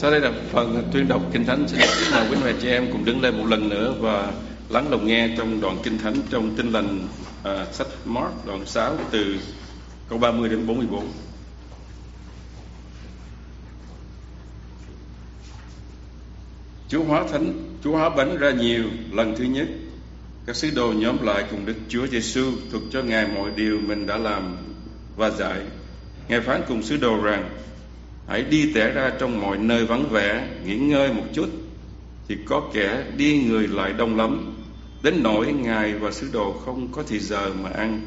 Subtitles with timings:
[0.00, 1.68] Sau đây là phần tuyên đọc Kinh Thánh.
[1.68, 1.80] Xin
[2.12, 4.32] mời quý vị chị em cùng đứng lên một lần nữa và
[4.68, 7.06] lắng lòng nghe trong đoạn Kinh Thánh trong Tin lành
[7.44, 9.36] à, sách Mark đoạn 6 từ
[10.08, 11.06] câu 30 đến 44.
[16.88, 17.52] Chúa hóa thánh,
[17.84, 19.68] Chúa hóa bánh ra nhiều lần thứ nhất.
[20.46, 24.06] Các sứ đồ nhóm lại cùng Đức Chúa Giêsu thuật cho Ngài mọi điều mình
[24.06, 24.56] đã làm
[25.16, 25.58] và dạy.
[26.28, 27.50] Ngài phán cùng sứ đồ rằng
[28.30, 31.48] hãy đi tẻ ra trong mọi nơi vắng vẻ, nghỉ ngơi một chút,
[32.28, 34.54] thì có kẻ đi người lại đông lắm.
[35.02, 38.00] Đến nỗi ngài và sứ đồ không có thì giờ mà ăn.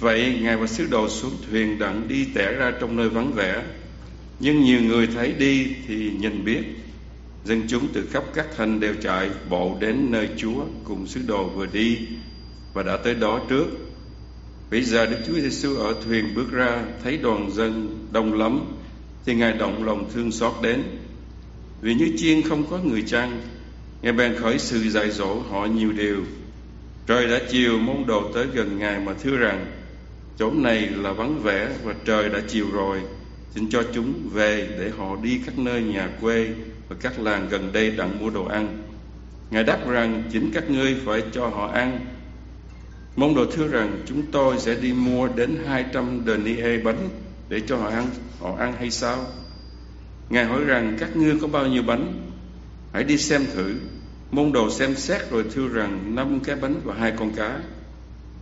[0.00, 3.62] Vậy ngài và sứ đồ xuống thuyền đặng đi tẻ ra trong nơi vắng vẻ.
[4.40, 6.62] Nhưng nhiều người thấy đi thì nhìn biết.
[7.44, 11.48] Dân chúng từ khắp các thành đều chạy bộ đến nơi chúa cùng sứ đồ
[11.48, 11.98] vừa đi
[12.74, 13.66] và đã tới đó trước.
[14.70, 18.60] Bây giờ đức chúa giêsu ở thuyền bước ra, thấy đoàn dân đông lắm
[19.26, 20.82] thì ngài động lòng thương xót đến.
[21.80, 23.40] Vì như chiên không có người chăn,
[24.02, 26.24] ngài bèn khởi sự dạy dỗ họ nhiều điều.
[27.06, 29.66] Trời đã chiều môn đồ tới gần ngài mà thưa rằng
[30.38, 33.00] chỗ này là vắng vẻ và trời đã chiều rồi.
[33.54, 36.48] Xin cho chúng về để họ đi các nơi nhà quê
[36.88, 38.82] và các làng gần đây đặng mua đồ ăn.
[39.50, 42.00] Ngài đáp rằng, chính các ngươi phải cho họ ăn.
[43.16, 47.08] Môn đồ thưa rằng, chúng tôi sẽ đi mua đến hai trăm denier bánh
[47.50, 48.06] để cho họ ăn.
[48.40, 49.26] Họ ăn hay sao?
[50.30, 52.30] Ngài hỏi rằng, các ngươi có bao nhiêu bánh?
[52.92, 53.74] Hãy đi xem thử.
[54.30, 57.60] Môn đồ xem xét rồi thưa rằng, năm cái bánh và hai con cá.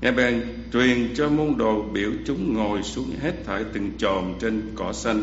[0.00, 0.42] Ngài bèn
[0.72, 5.22] truyền cho môn đồ biểu chúng ngồi xuống hết thảy từng chòm trên cỏ xanh.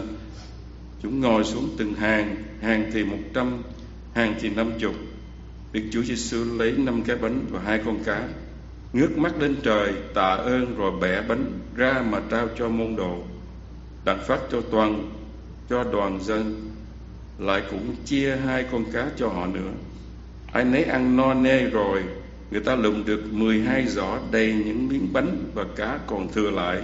[1.03, 3.63] Chúng ngồi xuống từng hàng hàng thì một trăm,
[4.13, 4.95] hàng thì năm chục.
[5.72, 8.28] Đức Chúa Giêsu lấy năm cái bánh và hai con cá,
[8.94, 13.23] ngước mắt lên trời, tạ ơn rồi bẻ bánh ra mà trao cho môn đồ
[14.06, 15.11] đặt phát cho toàn,
[15.70, 16.72] cho đoàn dân,
[17.39, 19.72] lại cũng chia hai con cá cho họ nữa.
[20.52, 22.03] Ai nấy ăn no nê rồi,
[22.52, 26.81] người ta lụm được 12 giỏ đầy những miếng bánh và cá còn thừa lại.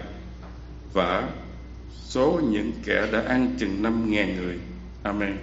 [0.93, 1.29] Và
[1.93, 4.59] số những kẻ đã ăn chừng năm ngàn người.
[5.03, 5.37] Amen.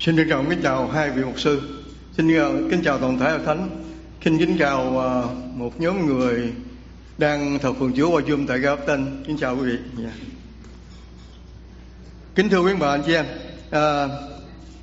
[0.00, 1.60] Xin trân trọng kính chào hai vị mục sư.
[2.16, 2.28] Xin
[2.70, 3.84] kính chào toàn thể hội thánh.
[4.24, 5.22] Xin kính chào à,
[5.54, 6.52] một nhóm người
[7.18, 9.24] đang thờ phượng Chúa qua Zoom tại Ga Tân.
[9.26, 9.78] Kính chào quý vị.
[10.02, 10.14] Yeah.
[12.34, 13.24] Kính thưa quý bà anh chị em,
[13.70, 14.08] à,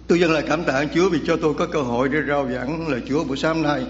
[0.08, 2.88] tôi dâng là cảm tạ Chúa vì cho tôi có cơ hội để rao giảng
[2.88, 3.86] lời Chúa buổi sáng nay.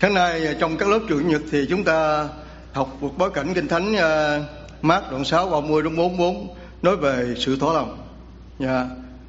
[0.00, 2.28] Tháng nay à, trong các lớp trưởng nhật thì chúng ta
[2.72, 4.40] học một bối cảnh kinh thánh à,
[4.82, 7.98] mát đoạn 6 30 đến 44 nói về sự thỏa lòng.
[8.58, 8.86] Yeah.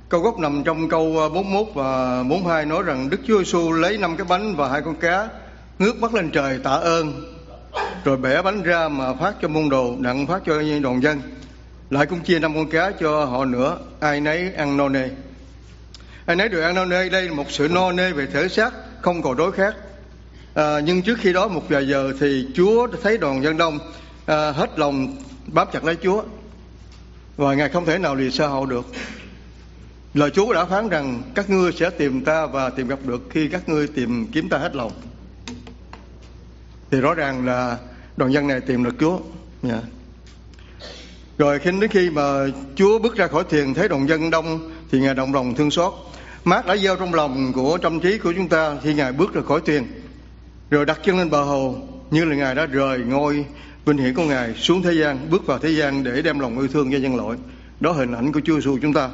[0.09, 3.97] Câu gốc nằm trong câu à, 41 và 42 nói rằng Đức Chúa Giêsu lấy
[3.97, 5.29] năm cái bánh và hai con cá
[5.79, 7.36] ngước mắt lên trời tạ ơn
[8.03, 11.21] rồi bẻ bánh ra mà phát cho môn đồ đặng phát cho đoàn dân.
[11.89, 15.09] Lại cũng chia năm con cá cho họ nữa ai nấy ăn no nê.
[16.25, 18.73] Ai nấy được ăn no nê đây là một sự no nê về thể xác
[19.01, 19.75] không còn đối khác.
[20.53, 23.79] À, nhưng trước khi đó một vài giờ thì chúa thấy đoàn dân đông
[24.25, 25.15] à, hết lòng
[25.47, 26.23] bám chặt lấy chúa.
[27.37, 28.85] Và ngài không thể nào lìa xa họ được.
[30.13, 33.47] Lời chúa đã phán rằng các ngươi sẽ tìm ta và tìm gặp được khi
[33.47, 34.91] các ngươi tìm kiếm ta hết lòng
[36.91, 37.77] thì rõ ràng là
[38.17, 39.19] đoàn dân này tìm được Chúa.
[39.63, 39.83] Yeah.
[41.37, 42.23] Rồi khi đến khi mà
[42.75, 45.93] Chúa bước ra khỏi thuyền thấy đoàn dân đông thì Ngài động lòng thương xót.
[46.43, 49.41] Mát đã gieo trong lòng của tâm trí của chúng ta khi Ngài bước ra
[49.41, 49.87] khỏi thuyền.
[50.69, 51.75] Rồi đặt chân lên bờ hồ
[52.11, 53.45] như là Ngài đã rời ngôi
[53.85, 56.67] vinh hiển của Ngài xuống thế gian, bước vào thế gian để đem lòng yêu
[56.67, 57.37] thương cho nhân loại.
[57.79, 59.09] Đó hình ảnh của Chúa Giêsu chúng ta.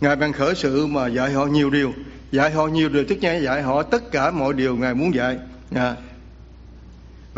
[0.00, 1.92] Ngài ban khởi sự mà dạy họ nhiều điều,
[2.32, 5.38] dạy họ nhiều điều tức nhé, dạy họ tất cả mọi điều Ngài muốn dạy.
[5.74, 5.98] Yeah.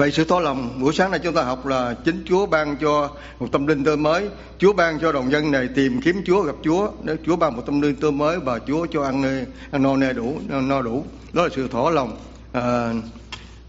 [0.00, 3.10] Vậy sự tỏ lòng buổi sáng nay chúng ta học là chính Chúa ban cho
[3.40, 4.28] một tâm linh tươi mới.
[4.58, 6.90] Chúa ban cho đồng dân này tìm kiếm Chúa gặp Chúa.
[7.02, 10.12] Nếu Chúa ban một tâm linh tươi mới và Chúa cho ăn, ăn no nê
[10.12, 11.04] đủ, no đủ.
[11.32, 12.16] Đó là sự thỏa lòng.
[12.52, 12.92] À,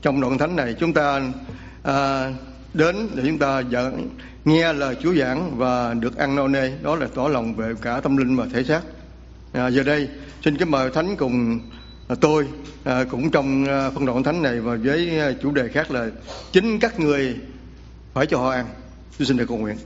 [0.01, 1.21] trong đoạn thánh này chúng ta
[1.83, 2.29] à,
[2.73, 4.09] đến để chúng ta dẫn
[4.45, 6.71] nghe lời Chúa giảng và được ăn no nê.
[6.81, 8.81] Đó là tỏ lòng về cả tâm linh và thể xác.
[9.53, 10.07] À, giờ đây
[10.45, 11.59] xin kính mời Thánh cùng
[12.11, 12.47] À, tôi
[12.83, 16.07] à, cũng trong à, phân đoạn thánh này và với chủ đề khác là
[16.51, 17.35] chính các người
[18.13, 18.65] phải cho họ ăn.
[19.19, 19.77] Tôi xin được cầu nguyện.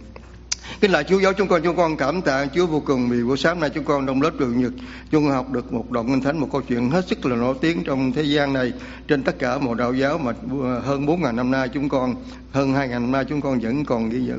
[0.82, 3.38] Kính lại Chúa giáo chúng con, chúng con cảm tạ Chúa vô cùng vì buổi
[3.38, 4.72] sáng nay chúng con trong lớp trường Nhật
[5.12, 7.56] chúng con học được một đoạn kinh thánh, một câu chuyện hết sức là nổi
[7.62, 8.74] tiếng trong thế gian này.
[9.08, 10.34] Trên tất cả mọi đạo giáo mà
[10.80, 12.16] hơn 4 ngàn năm nay chúng con
[12.52, 14.36] hơn 2 ngàn năm nay chúng con vẫn còn ghi nhớ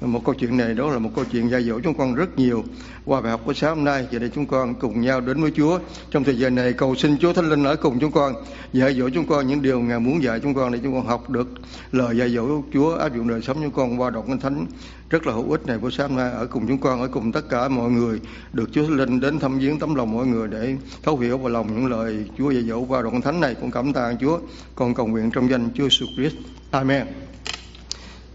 [0.00, 2.64] một câu chuyện này đó là một câu chuyện dạy dỗ chúng con rất nhiều.
[3.04, 5.50] Qua bài học của sáng hôm nay, giờ đây chúng con cùng nhau đến với
[5.50, 5.78] Chúa.
[6.10, 8.34] Trong thời gian này, cầu xin Chúa Thánh Linh ở cùng chúng con,
[8.72, 11.30] dạy dỗ chúng con những điều ngài muốn dạy chúng con để chúng con học
[11.30, 11.48] được
[11.92, 14.66] lời dạy dỗ Chúa, áp dụng đời sống chúng con qua đọc kinh thánh.
[15.10, 17.32] Rất là hữu ích này của sáng hôm nay, ở cùng chúng con, ở cùng
[17.32, 18.20] tất cả mọi người.
[18.52, 21.48] Được Chúa Thánh Linh đến thăm viếng tấm lòng mọi người để thấu hiểu vào
[21.48, 23.54] lòng những lời Chúa dạy dỗ qua đọc kinh thánh này.
[23.54, 24.38] Cũng cảm tạ Chúa.
[24.74, 26.36] Con cầu nguyện trong danh Chúa Jesus Christ.
[26.70, 27.06] Amen.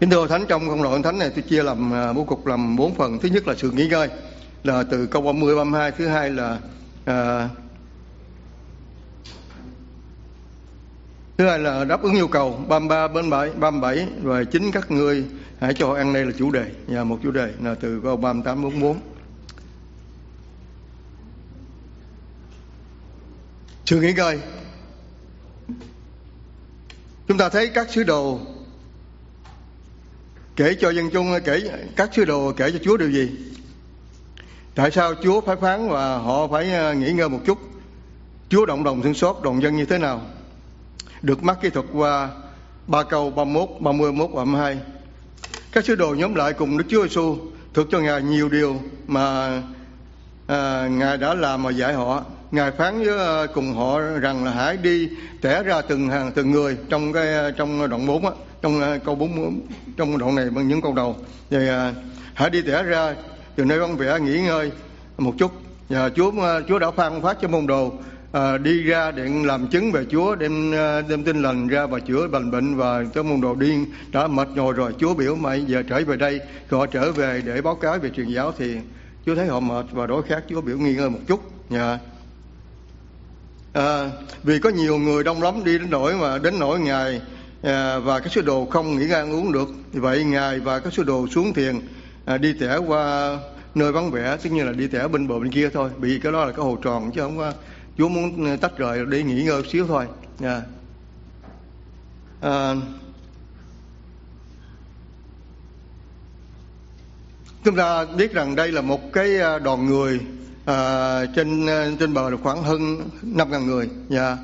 [0.02, 2.76] Kính thưa Thánh trong công đoạn Thánh này tôi chia làm à, bố cục làm
[2.76, 3.18] bốn phần.
[3.18, 4.08] Thứ nhất là sự nghỉ ngơi
[4.64, 6.58] là từ câu 30 32, thứ hai là
[7.04, 7.48] à,
[11.36, 15.24] thứ hai là đáp ứng nhu cầu 33 37 37 và chính các ngươi
[15.60, 18.62] hãy cho ăn đây là chủ đề và một chủ đề là từ câu 38
[18.62, 19.00] 44.
[23.84, 24.40] Sự nghỉ ngơi
[27.28, 28.40] Chúng ta thấy các sứ đồ
[30.56, 33.30] kể cho dân chung kể các sứ đồ kể cho Chúa điều gì.
[34.74, 37.58] Tại sao Chúa phải phán và họ phải ờ, nghỉ ngơi một chút?
[38.48, 40.22] Chúa động đồng thương xót đoàn dân như thế nào?
[41.22, 42.28] Được mắc kỹ thuật qua
[42.86, 44.78] ba câu 31, 31, 32
[45.72, 47.36] các sứ đồ nhóm lại cùng Đức Chúa Giêsu
[47.74, 49.62] thực cho Ngài nhiều điều mà
[50.46, 52.24] à, Ngài đã làm mà dạy họ.
[52.50, 55.08] Ngài phán với ờ, cùng họ rằng là hãy đi
[55.40, 58.32] tẻ ra từng hàng từng người trong cái trong đoạn 4 á
[58.62, 59.60] trong ờ, câu bốn
[59.96, 61.16] trong đoạn này bằng những câu đầu.
[61.50, 61.94] Thì à,
[62.34, 63.14] hãy đi tẻ ra
[63.56, 64.70] từ nơi vắng vẻ nghỉ ngơi
[65.18, 65.52] một chút.
[65.88, 67.92] Và Chúa ờ, Chúa đã phan phát cho môn đồ
[68.32, 70.72] à, đi ra để làm chứng về Chúa đem
[71.08, 74.48] đem tin lành ra và chữa bệnh bệnh và cho môn đồ điên đã mệt
[74.54, 74.94] nhồi rồi.
[74.98, 76.40] Chúa biểu mày giờ trở về đây.
[76.70, 78.76] Họ trở về để báo cáo về truyền giáo thì
[79.26, 80.44] Chúa thấy họ mệt và đối khác.
[80.48, 81.40] Chúa biểu nghỉ ngơi một chút.
[81.70, 81.98] Nhà
[83.72, 84.10] à,
[84.42, 87.20] vì có nhiều người đông lắm đi đến nỗi mà đến nỗi ngài
[87.62, 89.68] Ờ, và các sứ đồ không nghỉ ăn uống được.
[89.92, 91.80] Vì vậy ngài và các sứ đồ xuống thiền
[92.24, 93.38] à, đi tẻ qua
[93.74, 95.90] nơi vắng vẻ tức như là đi tẻ bên bờ bên kia thôi.
[95.98, 97.52] Bị cái đó là cái hồ tròn chứ không có
[97.98, 100.06] chúa muốn à, tách rời để nghỉ ngơi xíu thôi.
[100.42, 100.62] À.
[102.40, 102.74] À,
[107.64, 110.20] chúng ta biết rằng đây là một cái à, đoàn người
[110.64, 111.66] à, trên
[112.00, 113.88] trên bờ là khoảng hơn năm ngàn người.
[114.10, 114.38] Yeah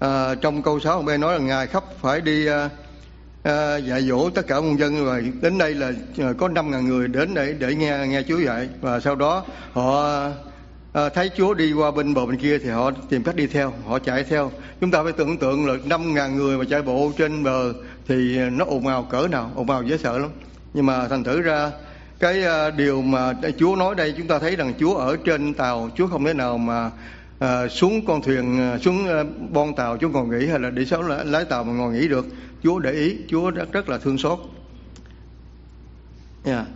[0.00, 2.70] à, trong câu 6 ông B nói là ngài khắp phải đi à,
[3.42, 5.92] à, dạy dỗ tất cả muôn dân rồi đến đây là
[6.38, 8.68] có năm ngàn người đến để để nghe nghe Chúa dạy.
[8.80, 10.20] Và sau đó họ
[10.92, 13.72] à, thấy Chúa đi qua bên bờ bên kia thì họ tìm cách đi theo
[13.86, 14.50] họ chạy theo.
[14.80, 17.72] Chúng ta phải tưởng tượng là năm ngàn người mà chạy bộ trên bờ
[18.08, 20.30] thì nó ồn ào cỡ nào ồn ào dễ sợ lắm.
[20.74, 21.70] Nhưng mà thành thử ra
[22.18, 22.42] cái
[22.76, 26.24] điều mà Chúa nói đây chúng ta thấy rằng Chúa ở trên tàu Chúa không
[26.24, 26.90] thể nào mà
[27.40, 30.84] à, xuống con thuyền ờ, xuống ờ, bon tàu chúng còn nghỉ hay là để
[30.84, 32.26] sáu lái tàu mà ngồi nghỉ được?
[32.62, 34.38] Chúa để ý chúa rất rất là thương xót.
[36.44, 36.66] Yeah.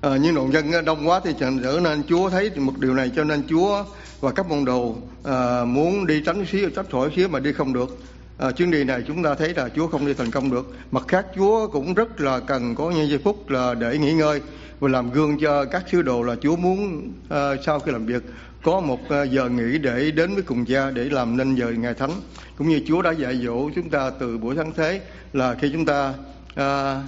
[0.00, 3.24] À, nhưng nội dân đông quá thì trở nên chúa thấy một điều này cho
[3.24, 3.84] nên chúa
[4.20, 7.72] và các môn đồ à, muốn đi tránh xíu tránh khỏi xíu mà đi không
[7.72, 7.98] được.
[8.40, 10.74] À, chuyến đi này chúng ta thấy là Chúa không đi thành công được.
[10.90, 14.40] Mặt khác Chúa cũng rất là cần có những giây phút là để nghỉ ngơi
[14.80, 17.34] và làm gương cho các sứ đồ là Chúa muốn uh,
[17.66, 18.22] sau khi làm việc
[18.62, 21.94] có một ờ, giờ nghỉ để đến với cùng cha để làm nên giờ ngày
[21.94, 22.10] thánh
[22.58, 25.00] cũng như Chúa đã dạy dỗ chúng ta từ buổi sáng thế
[25.32, 26.14] là khi chúng ta
[26.54, 27.02] à,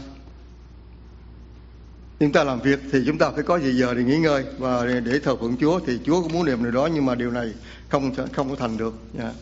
[2.21, 4.87] chúng ta làm việc thì chúng ta phải có gì giờ để nghỉ ngơi và
[5.05, 7.53] để thờ phượng Chúa thì Chúa cũng muốn điều này đó nhưng mà điều này
[7.89, 8.95] không không có thành được.
[9.19, 9.33] Yeah.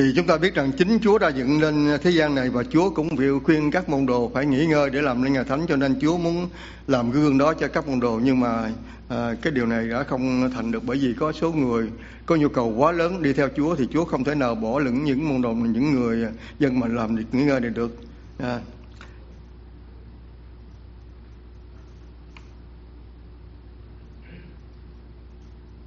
[0.00, 2.90] Thì chúng ta biết rằng chính Chúa đã dựng lên thế gian này và Chúa
[2.90, 5.76] cũng việc khuyên các môn đồ phải nghỉ ngơi để làm nên nhà thánh cho
[5.76, 6.48] nên Chúa muốn
[6.86, 8.20] làm gương đó cho các môn đồ.
[8.24, 8.72] Nhưng mà
[9.08, 11.90] à, cái điều này đã không thành được bởi vì có số người
[12.26, 15.04] có nhu cầu quá lớn đi theo Chúa thì Chúa không thể nào bỏ lửng
[15.04, 16.26] những môn đồ những người
[16.58, 17.96] dân mà làm được nghỉ ngơi này được.
[18.38, 18.60] À.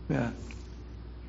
[0.10, 0.34] Yeah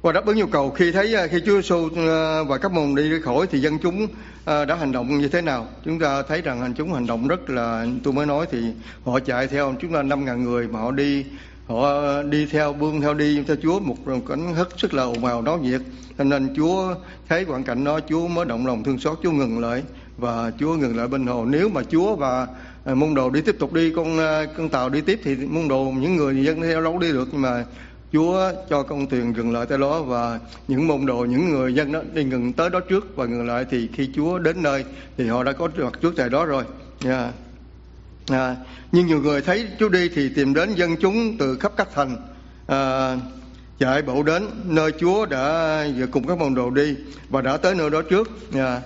[0.05, 2.95] và đáp ứng nhu cầu, khi thấy ờ, khi Chúa Giêsu ờ, và các môn
[2.95, 4.07] đi khỏi thì dân chúng
[4.45, 5.67] ờ, đã hành động như thế nào?
[5.85, 8.59] Chúng ta thấy rằng hành chúng hành động rất là, tôi mới nói thì
[9.05, 11.25] họ chạy theo chúng ta năm ngàn người mà họ đi
[11.67, 13.97] họ đi theo bươn theo đi theo Chúa một
[14.29, 15.81] cảnh hết sức là ồn ào náo nhiệt.
[16.19, 16.95] Cho nên Chúa
[17.29, 19.83] thấy hoàn cảnh đó, Chúa mới động lòng thương xót, Chúa ngừng lại
[20.19, 21.45] và Chúa ngừng lại bên hồ.
[21.45, 22.47] Nếu mà Chúa và
[22.95, 24.19] môn đồ đi tiếp tục đi, con
[24.57, 27.43] con tàu đi tiếp thì môn đồ, những người dân theo đâu đi được, nhưng
[27.43, 27.65] mà
[28.15, 31.93] Chúa cho con thuyền gần lại tới đó và những môn đồ, những người dân
[31.93, 34.85] đó đi ngừng tới đó trước và ngừng lại thì khi Chúa đến nơi
[35.17, 36.65] thì họ đã có mặt trước tại đó rồi.
[37.05, 37.35] Yeah.
[38.31, 38.57] À,
[38.93, 42.17] nhưng nhiều người thấy Chúa đi thì tìm đến dân chúng từ khắp các thành.
[42.67, 43.17] À,
[43.79, 46.97] chạy bộ đến nơi Chúa đã cùng các môn đồ đi
[47.29, 48.31] và đã tới nơi đó trước.
[48.55, 48.81] À,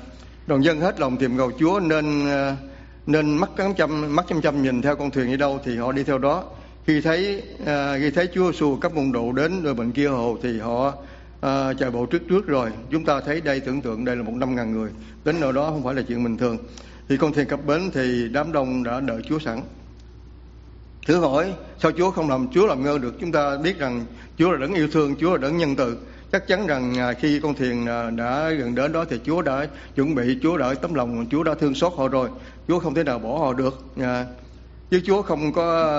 [0.46, 2.56] đoàn dân hết lòng tìm cầu Chúa nên à,
[3.06, 6.04] nên mắt chăm mắt chăm chăm nhìn theo con thuyền đi đâu thì họ đi
[6.04, 6.44] theo đó.
[6.88, 10.38] Khi thấy à, khi thấy Chúa Giêsu cấp môn đồ đến nơi bên kia hồ
[10.42, 10.94] thì họ
[11.40, 12.70] à, chạy bộ trước trước rồi.
[12.90, 14.90] Chúng ta thấy đây tưởng tượng đây là một năm ngàn người
[15.24, 16.58] đến nơi đó không phải là chuyện bình thường.
[17.08, 19.60] Thì con thuyền cập bến thì đám đông đã đợi Chúa sẵn.
[21.06, 23.14] Thử hỏi sao Chúa không làm Chúa làm ngơ được?
[23.20, 24.04] Chúng ta biết rằng
[24.38, 25.96] Chúa là đấng yêu thương, Chúa là đấng nhân từ.
[26.32, 29.66] Chắc chắn rằng à, khi con thuyền à, đã gần đến đó thì Chúa đã
[29.94, 32.28] chuẩn bị, Chúa đã tấm lòng, Chúa đã thương xót họ rồi.
[32.68, 33.84] Chúa không thể nào bỏ họ được.
[34.00, 34.26] À.
[34.90, 35.90] Chứ Chúa không có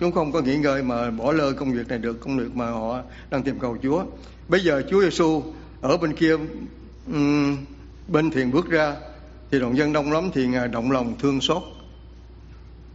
[0.00, 2.70] Chúa không có nghỉ ngơi mà bỏ lơ công việc này được, công việc mà
[2.70, 3.00] họ
[3.30, 4.04] đang tìm cầu Chúa.
[4.48, 5.42] Bây giờ Chúa Giêsu
[5.80, 6.36] ở bên kia
[7.06, 7.56] um,
[8.08, 8.96] bên thuyền bước ra
[9.50, 11.62] thì đoàn dân đông lắm thì ngài động lòng thương xót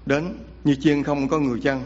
[0.05, 0.23] đến
[0.63, 1.83] như chiên không có người chăn.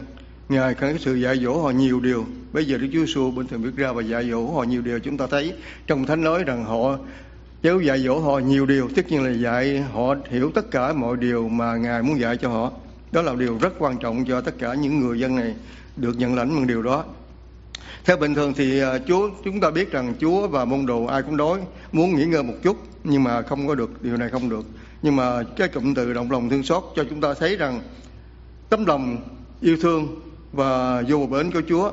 [0.48, 2.26] Ngài cần sự dạy dỗ họ nhiều điều.
[2.52, 4.98] Bây giờ đức chúa giêsu bên thuyền bước ra và dạy dỗ họ nhiều điều.
[4.98, 5.52] Chúng ta thấy
[5.86, 6.98] trong thánh nói rằng họ
[7.62, 11.16] nếu dạy dỗ họ nhiều điều tất nhiên là dạy họ hiểu tất cả mọi
[11.16, 12.72] điều mà ngài muốn dạy cho họ
[13.12, 15.54] đó là điều rất quan trọng cho tất cả những người dân này
[15.96, 17.04] được nhận lãnh bằng điều đó.
[18.04, 21.22] Theo bình thường thì à, Chúa, chúng ta biết rằng Chúa và môn đồ ai
[21.22, 21.60] cũng đói,
[21.92, 24.64] muốn nghỉ ngơi một chút, nhưng mà không có được, điều này không được.
[25.02, 27.80] Nhưng mà cái cụm từ động lòng thương xót cho chúng ta thấy rằng
[28.68, 29.16] tấm lòng
[29.60, 30.20] yêu thương
[30.52, 31.92] và vô bến của Chúa,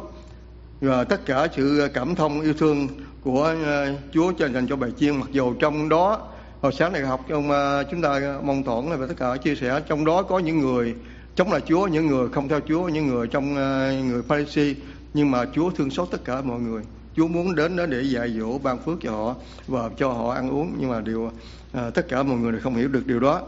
[0.81, 2.87] và tất cả sự cảm thông yêu thương
[3.21, 6.27] của à, Chúa cho dành cho bài chiên, mặc dù trong đó
[6.61, 9.81] hồi sáng này học trong ờ, chúng ta mong thoảng và tất cả chia sẻ.
[9.87, 10.95] Trong đó có những người
[11.35, 14.73] chống lại Chúa những người không theo Chúa những người trong ờ, người Pharisee
[15.13, 16.83] nhưng mà Chúa thương xót tất cả mọi người.
[17.15, 19.35] Chúa muốn đến đó để dạy dỗ ban phước cho họ
[19.67, 20.75] và cho họ ăn uống.
[20.79, 21.31] Nhưng mà điều
[21.73, 23.41] à, tất cả mọi người đều không hiểu được điều đó.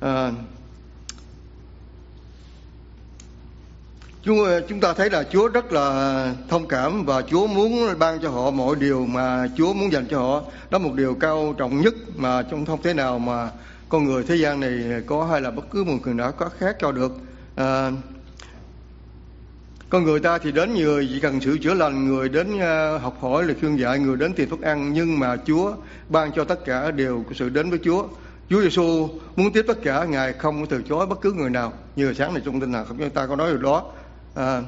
[0.00, 0.32] À,
[4.24, 8.20] Chúa, ờ, chúng ta thấy là Chúa rất là thông cảm và Chúa muốn ban
[8.22, 10.42] cho họ mọi điều mà Chúa muốn dành cho họ.
[10.70, 13.50] Đó một điều cao trọng nhất mà trong không thế nào mà
[13.88, 16.76] con người thế gian này có hay là bất cứ một người nào có khác
[16.80, 17.12] cho được.
[17.56, 17.90] À,
[19.90, 23.16] con người ta thì đến người chỉ cần sự chữa lành người đến ờ, học
[23.20, 25.72] hỏi lời khuyên dạy người đến tìm thức ăn nhưng mà Chúa
[26.08, 28.06] ban cho tất cả đều sự đến với Chúa
[28.50, 32.14] Chúa Giêsu muốn tiếp tất cả ngài không từ chối bất cứ người nào như
[32.14, 33.92] sáng này trong tin nào không chúng ta có nói điều đó
[34.34, 34.62] à,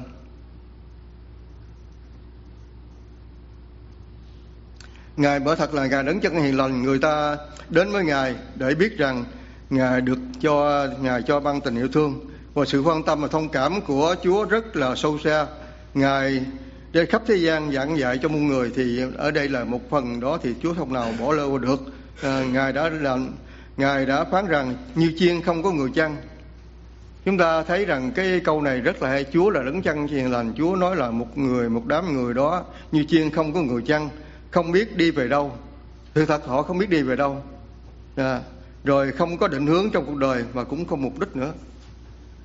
[5.17, 7.37] Ngài bởi thật là Ngài đấng chân hiền lành người ta
[7.69, 9.25] đến với Ngài để biết rằng
[9.69, 12.19] Ngài được cho Ngài cho ban tình yêu thương
[12.53, 15.47] và sự quan tâm và thông cảm của Chúa rất là sâu xa.
[15.93, 16.45] Ngài
[16.93, 20.19] trên khắp thế gian giảng dạy cho muôn người thì ở đây là một phần
[20.19, 21.79] đó thì Chúa không nào bỏ lơ được.
[22.21, 23.29] À, Ngài đã làm
[23.77, 26.15] Ngài đã phán rằng như chiên không có người chăn.
[27.27, 29.25] Chúng ta thấy rằng cái câu này rất là hay.
[29.33, 30.53] Chúa là đấng chăn hiền lành.
[30.57, 34.09] Chúa nói là một người, một đám người đó như chiên không có người chăn,
[34.51, 35.51] không biết đi về đâu.
[36.13, 37.43] Thực thật họ không biết đi về đâu.
[38.15, 38.41] À,
[38.83, 41.53] rồi không có định hướng trong cuộc đời và cũng không mục đích nữa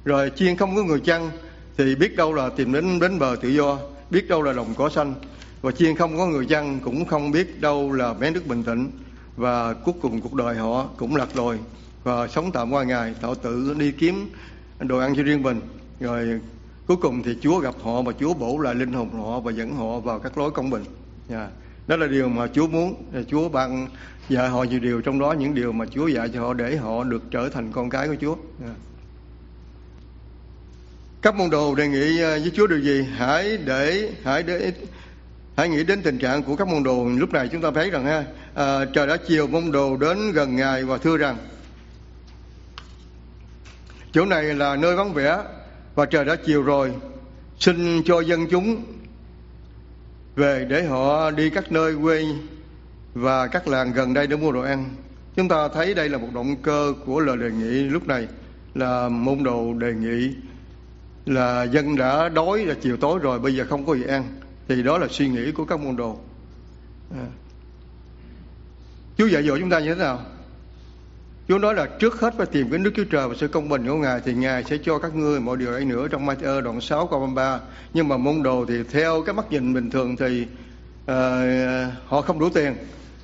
[0.04, 1.30] rồi chiên không có người chăn
[1.76, 3.78] thì biết đâu là tìm đến bến bờ tự do
[4.10, 5.14] biết đâu là đồng cỏ xanh
[5.60, 8.90] và chiên không có người chăn cũng không biết đâu là mé nước bình tĩnh
[9.36, 11.58] và cuối cùng cuộc đời họ cũng lạc lối
[12.04, 14.30] và sống tạm qua ngày họ tự đi kiếm
[14.88, 15.60] đồ ăn cho riêng mình.
[16.00, 16.40] Rồi
[16.86, 19.76] cuối cùng thì Chúa gặp họ và Chúa bổ lại linh hồn họ và dẫn
[19.76, 20.84] họ vào các lối công bình.
[21.30, 21.48] Yeah.
[21.86, 22.94] đó là điều mà Chúa muốn
[23.28, 23.88] Chúa ban
[24.28, 27.04] dạy họ nhiều điều trong đó những điều mà Chúa dạy cho họ để họ
[27.04, 28.36] được trở thành con cái của Chúa.
[28.64, 28.76] Yeah
[31.22, 33.06] các môn đồ đề nghị ờ, với Chúa điều gì?
[33.16, 34.72] Hãy để hãy để
[35.56, 37.08] hãy nghĩ đến tình trạng của các môn đồ.
[37.08, 38.24] Lúc này chúng ta thấy rằng ha
[38.54, 41.36] à, trời đã chiều môn đồ đến gần ngài và thưa rằng
[44.12, 45.38] chỗ này là nơi vắng vẻ
[45.94, 46.92] và trời đã chiều rồi.
[47.58, 48.84] Xin cho dân chúng
[50.36, 52.24] về để họ đi các nơi quê
[53.14, 54.94] và các làng gần đây để mua đồ ăn.
[55.36, 58.28] Chúng ta thấy đây là một động cơ của lời đề nghị lúc này
[58.74, 60.34] là môn đồ đề nghị
[61.26, 64.24] là dân đã đói là chiều tối rồi, bây giờ không có gì ăn.
[64.68, 66.18] Thì đó là suy nghĩ của các môn đồ.
[67.10, 67.26] À.
[69.18, 70.20] Chúa dạy dỗ chúng ta như thế nào?
[71.48, 73.86] Chúa nói là trước hết phải tìm cái nước Chúa Trời và sự công bình
[73.86, 76.80] của Ngài thì Ngài sẽ cho các ngươi mọi điều ấy nữa trong Matthew đoạn
[76.80, 77.60] 6 câu 33
[77.94, 80.46] nhưng mà môn đồ thì theo cái mắt nhìn bình thường thì
[81.04, 81.16] uh,
[82.06, 82.74] họ không đủ tiền.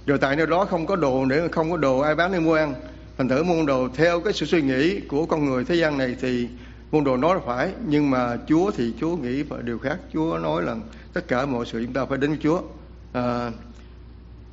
[0.07, 2.55] Rồi tại nơi đó không có đồ để không có đồ ai bán để mua
[2.55, 2.75] ăn.
[3.19, 6.17] Thành thử môn đồ theo cái sự suy nghĩ của con người thế gian này
[6.21, 6.49] thì
[6.91, 7.73] môn đồ nói là phải.
[7.87, 9.99] Nhưng mà Chúa thì Chúa nghĩ phải điều khác.
[10.13, 10.77] Chúa nói là
[11.13, 12.59] tất cả mọi sự chúng ta phải đến với Chúa.
[13.19, 13.55] Uh,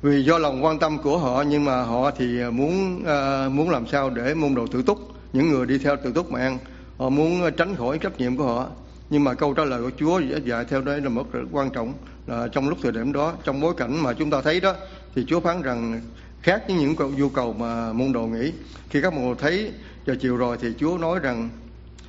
[0.02, 3.86] vì do lòng quan tâm của họ nhưng mà họ thì muốn ờ, muốn làm
[3.86, 4.98] sao để môn đồ tự túc.
[5.32, 6.58] Những người đi theo tự túc mà ăn
[6.98, 8.66] họ muốn ờ, tránh khỏi trách nhiệm của họ.
[9.10, 11.94] Nhưng mà câu trả lời của Chúa dạy theo đây là một rất quan trọng
[12.26, 14.74] là trong lúc thời điểm đó trong bối cảnh mà chúng ta thấy đó
[15.14, 16.00] thì Chúa phán rằng
[16.42, 18.52] khác với những nhu cầu mà môn đồ nghĩ.
[18.90, 19.72] Khi các môn đồ thấy
[20.06, 21.48] giờ chiều rồi thì Chúa nói rằng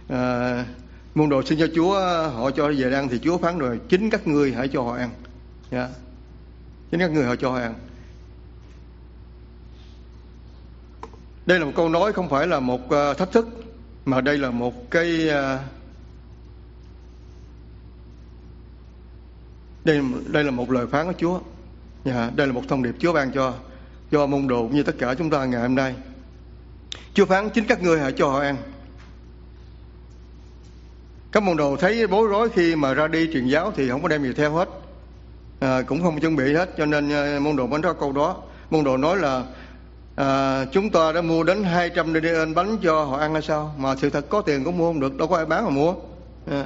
[0.10, 0.65] à,
[1.15, 4.27] môn đồ xin cho Chúa họ cho về ăn thì Chúa phán rồi chính các
[4.27, 5.10] ngươi hãy cho họ ăn.
[5.72, 5.89] Yeah
[6.91, 7.74] chính các người họ cho ăn
[11.46, 13.48] đây là một câu nói không phải là một ờ, thách thức
[14.06, 15.60] mà đây là một cái ờ,
[19.84, 21.39] đây đây là một lời phán của Chúa.
[22.06, 23.53] Yeah, đây là một thông điệp Chúa ban cho
[24.12, 25.96] cho môn đồ cũng như tất cả chúng ta ngày hôm nay.
[27.13, 28.58] Chúa phán chính các ngươi hãy cho họ ăn.
[31.32, 34.08] Các môn đồ thấy bối rối khi mà ra đi truyền giáo thì không có
[34.08, 34.70] đem gì theo hết
[35.59, 38.35] à, cũng không chuẩn bị hết cho nên à, môn đồ bánh ra câu đó.
[38.69, 39.43] Môn đồ nói là
[40.15, 43.75] à, chúng ta đã mua đến 200 DDN bánh cho họ ăn hay sao?
[43.77, 45.93] Mà sự thật có tiền cũng mua không được đâu có ai bán mà mua.
[46.51, 46.65] À.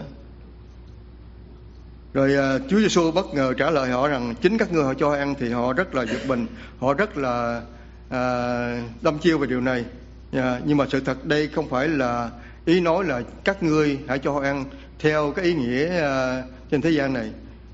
[2.13, 5.13] rồi à, Chúa Giêsu bất ngờ trả lời họ rằng chính các ngươi họ cho
[5.13, 6.47] ăn thì họ rất là giật mình
[6.79, 7.61] họ rất là
[8.09, 9.85] à, đâm chiêu về điều này.
[10.33, 12.29] À, nhưng mà sự thật đây không phải là
[12.65, 14.65] ý nói là các ngươi hãy cho họ ăn
[14.99, 17.31] theo cái ý nghĩa uh, trên thế gian này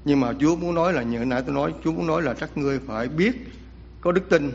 [0.07, 2.57] nhưng mà Chúa muốn nói là như nãy tôi nói Chúa muốn nói là các
[2.57, 3.31] ngươi phải biết
[4.01, 4.51] có đức tin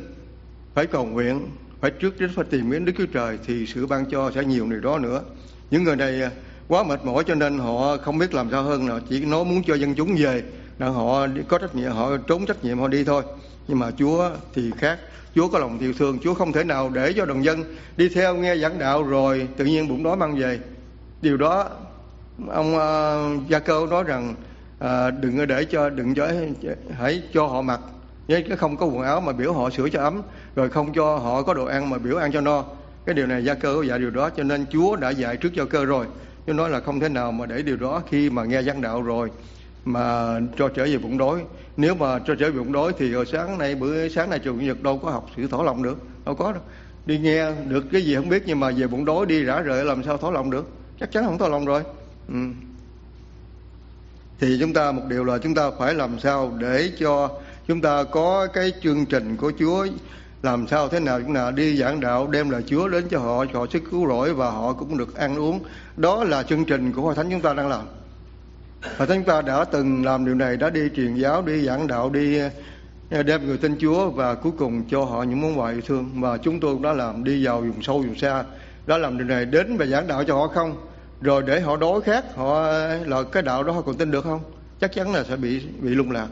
[0.74, 1.46] phải cầu nguyện
[1.80, 4.66] phải trước đến phải tìm đến Đức Chúa Trời thì sự ban cho sẽ nhiều
[4.70, 5.22] điều đó nữa.
[5.70, 6.20] Những người này
[6.68, 9.62] quá mệt mỏi cho nên họ không biết làm sao hơn là chỉ nói muốn
[9.66, 10.42] cho dân chúng về
[10.78, 13.22] là họ có trách nhiệm họ trốn trách nhiệm họ đi thôi.
[13.68, 14.98] Nhưng mà Chúa thì khác
[15.34, 17.64] Chúa có lòng yêu thương Chúa không thể nào để cho đồng dân
[17.96, 20.60] đi theo nghe giảng đạo rồi tự nhiên bụng đói mang về.
[21.22, 21.68] Điều đó
[22.48, 24.34] ông uh, gia cơ nói rằng
[24.82, 26.28] à, đừng để cho đừng cho
[26.98, 27.80] hãy cho họ mặc.
[28.28, 30.22] Chứ không có quần áo mà biểu họ sửa cho ấm
[30.54, 32.64] rồi không cho họ có đồ ăn mà biểu ăn cho no.
[33.06, 35.54] Cái điều này gia cơ có dạy điều đó cho nên Chúa đã dạy trước
[35.54, 36.06] gia cơ rồi.
[36.46, 39.02] Chứ nói là không thể nào mà để điều đó khi mà nghe giảng đạo
[39.02, 39.30] rồi
[39.84, 41.44] mà cho trở về bụng đói.
[41.76, 44.66] Nếu mà cho trở về bụng đói thì hồi sáng nay bữa sáng nay trường
[44.66, 46.62] nhật đâu có học sự thổ lòng được đâu có đâu.
[47.06, 49.84] Đi nghe được cái gì không biết nhưng mà về bụng đói đi rã rời
[49.84, 50.68] làm sao thổ lòng được.
[51.00, 51.82] Chắc chắn không thổ lòng rồi.
[52.28, 52.34] Ừ
[54.42, 57.30] thì chúng ta một điều là chúng ta phải làm sao để cho
[57.68, 59.86] chúng ta có cái chương trình của Chúa
[60.42, 63.44] làm sao thế nào, chúng ta đi giảng đạo, đem lời Chúa đến cho họ
[63.52, 65.60] cho họ sức cứu rỗi và họ cũng được ăn uống.
[65.96, 67.84] Đó là chương trình của hội thánh chúng ta đang làm.
[68.96, 72.10] Và chúng ta đã từng làm điều này, đã đi truyền giáo, đi giảng đạo,
[72.10, 72.38] đi
[73.10, 76.10] ờ, đem người tin Chúa và cuối cùng cho họ những món quà yêu thương.
[76.14, 78.44] Và chúng tôi cũng đã làm, đi vào vùng sâu, vùng xa,
[78.86, 80.91] đã làm điều này đến và giảng đạo cho họ không?
[81.22, 82.68] Rồi để họ đối khác họ
[83.06, 84.40] là cái đạo đó họ còn tin được không?
[84.80, 86.28] Chắc chắn là sẽ bị bị lung lạc.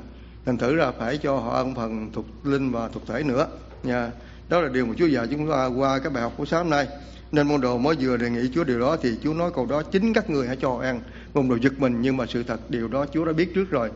[0.47, 3.47] Thành thử là phải cho họ ăn phần thuộc linh và thuộc thể nữa.
[3.83, 4.11] Nha.
[4.49, 6.71] Đó là điều mà Chúa dạy chúng ta qua cái bài học của sáng hôm
[6.71, 6.89] nay.
[7.33, 9.83] Nên môn đồ mới vừa đề nghị Chúa điều đó thì Chúa nói câu đó
[9.83, 11.01] chính các người hãy cho ăn.
[11.35, 13.91] Môn đồ giật mình nhưng mà sự thật điều đó Chúa đã biết trước rồi.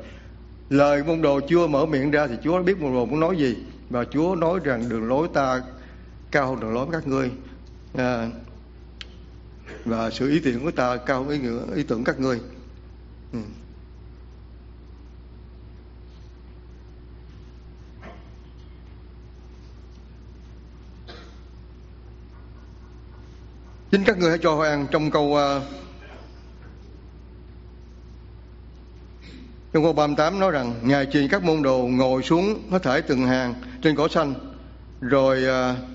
[0.70, 3.37] Lời môn đồ chưa mở miệng ra thì Chúa đã biết môn đồ muốn nói
[3.37, 3.57] gì.
[3.90, 5.62] Và Chúa nói rằng đường lối ta
[6.30, 7.30] cao hơn đường lối các ngươi.
[7.96, 8.28] À,
[9.85, 12.40] và sự ý tưởng của ta cao hơn ý, ý tưởng các ngươi
[13.33, 13.38] ừ.
[23.92, 25.62] Xin các người hãy cho Hoa trong câu uh,
[29.72, 33.27] trong câu 38 nói rằng Ngài truyền các môn đồ ngồi xuống hết thảy từng
[33.27, 34.35] hàng trên cỏ xanh
[35.00, 35.93] rồi uh,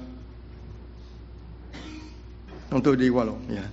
[2.69, 3.63] ông tôi đi qua luôn yeah.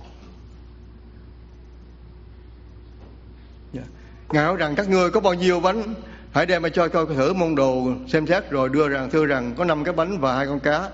[3.73, 3.79] Dạ.
[3.79, 3.87] Yeah.
[3.87, 3.93] Dạ.
[4.29, 5.93] Ngài nói rằng, các ngươi có bao nhiêu bánh
[6.31, 9.53] hãy đem mà cho coi thử môn đồ xem xét rồi đưa rằng, thưa rằng
[9.57, 10.89] có năm cái bánh và hai con cá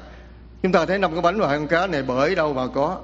[0.63, 3.01] chúng ta thấy năm cái bánh và hai con cá này bởi đâu mà có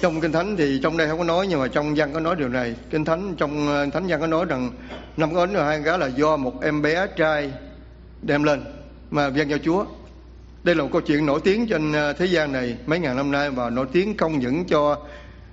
[0.00, 2.36] trong kinh thánh thì trong đây không có nói, nhưng mà trong văn có nói
[2.36, 4.70] điều này kinh thánh, trong ờ, thánh văn có nói rằng
[5.16, 7.52] năm cái bánh và hai con cá là do một em bé trai
[8.22, 8.64] đem lên,
[9.10, 9.84] mà viên cho Chúa
[10.66, 13.30] đây là một câu chuyện nổi tiếng trên ờ, thế gian này mấy ngàn năm
[13.30, 14.98] nay và nổi tiếng không những cho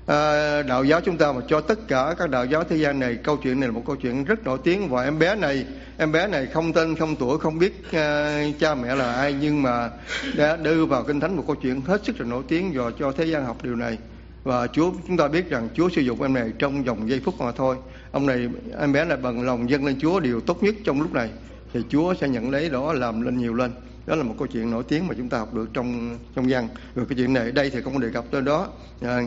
[0.08, 3.17] à, đạo giáo chúng ta mà cho tất cả các đạo giáo thế gian này.
[3.23, 5.65] Câu chuyện này là một câu chuyện rất nổi tiếng và em bé này
[5.97, 9.62] em bé này không tên không tuổi không biết ờ, cha mẹ là ai nhưng
[9.62, 9.89] mà
[10.38, 13.12] đã đưa vào kinh thánh một câu chuyện hết sức là nổi tiếng và cho
[13.12, 13.97] thế gian học điều này.
[14.43, 17.41] Và Chúa chúng ta biết rằng Chúa sử dụng em này trong vòng giây phút
[17.41, 17.76] mà thôi.
[18.12, 18.49] Ông này
[18.80, 21.30] em bé này bằng lòng dâng lên Chúa điều tốt nhất trong lúc này
[21.73, 23.71] thì Chúa sẽ nhận lấy đó làm lên nhiều lên.
[24.05, 26.67] Đó là một câu chuyện nổi tiếng mà chúng ta học được trong trong văn
[26.95, 28.67] rồi cái chuyện này đây thì không đề cập tới đó.
[29.01, 29.21] À,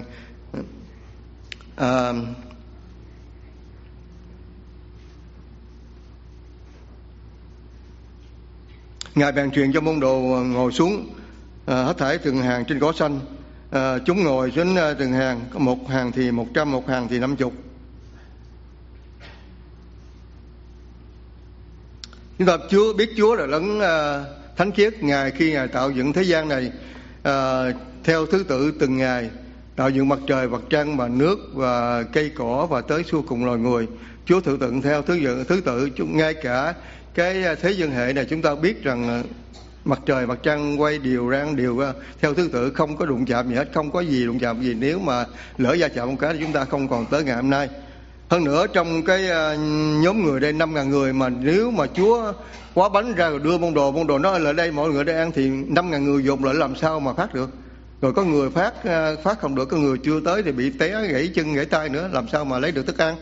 [1.77, 2.13] à,
[9.15, 11.09] ngài bèn truyền cho môn đồ ngồi xuống
[11.67, 13.21] à, hết thảy từng hàng trên cỏ xanh.
[13.71, 17.09] À, chúng ngồi trên à, từng hàng có một hàng thì một trăm một hàng
[17.09, 17.53] thì năm chục.
[22.39, 26.13] Chúng ta Chúa biết Chúa là đấng uh, thánh khiết ngài khi ngài tạo dựng
[26.13, 26.71] thế gian này
[27.29, 29.31] uh, theo thứ tự từng ngày
[29.77, 33.45] tạo dựng mặt trời mặt trăng và nước và cây cỏ và tới xua cùng
[33.45, 33.87] loài người.
[34.25, 36.75] Chúa tự tự theo thứ tự thứ tự ngay cả
[37.15, 39.25] cái ờ, thế dân hệ này chúng ta biết rằng
[39.85, 41.81] mặt trời mặt trăng quay đều rang đều
[42.21, 44.75] theo thứ tự không có đụng chạm gì hết không có gì đụng chạm gì.
[44.75, 45.25] Nếu mà
[45.59, 47.69] lỡ gia chạm một cái thì chúng ta không còn tới ngày hôm nay
[48.31, 49.57] hơn nữa trong cái ờ,
[50.03, 52.33] nhóm người đây, năm ngàn người mà nếu mà Chúa
[52.75, 55.17] quá bánh ra rồi đưa môn đồ môn đồ nói là đây, mọi người đây
[55.17, 57.51] ăn thì năm ngàn người dồn lại làm sao mà phát được?
[58.01, 61.07] Rồi có người phát ờ, phát không được, có người chưa tới thì bị té
[61.09, 63.17] gãy chân, gãy tay nữa, làm sao mà lấy được thức ăn?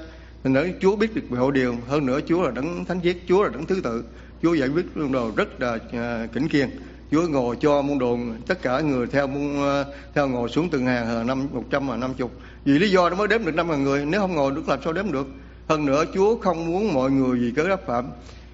[0.45, 3.43] Thành nữa Chúa biết được mọi điều, hơn nữa Chúa là đấng thánh giết, Chúa
[3.43, 4.05] là đấng thứ tự.
[4.43, 6.71] Chúa giải quyết môn đồ rất là ờ, kính kiên
[7.15, 10.87] Chúa ngồi cho môn đồ tất cả người theo môn ờ, theo ngồi xuống từng
[10.87, 12.31] hàng hàng năm một trăm và năm chục.
[12.65, 14.79] Vì lý do nó mới đếm được năm ngàn người nếu không ngồi được làm
[14.85, 15.27] sao đếm được?
[15.69, 18.11] Hơn nữa Chúa không muốn mọi người vì cớ đắc phạm.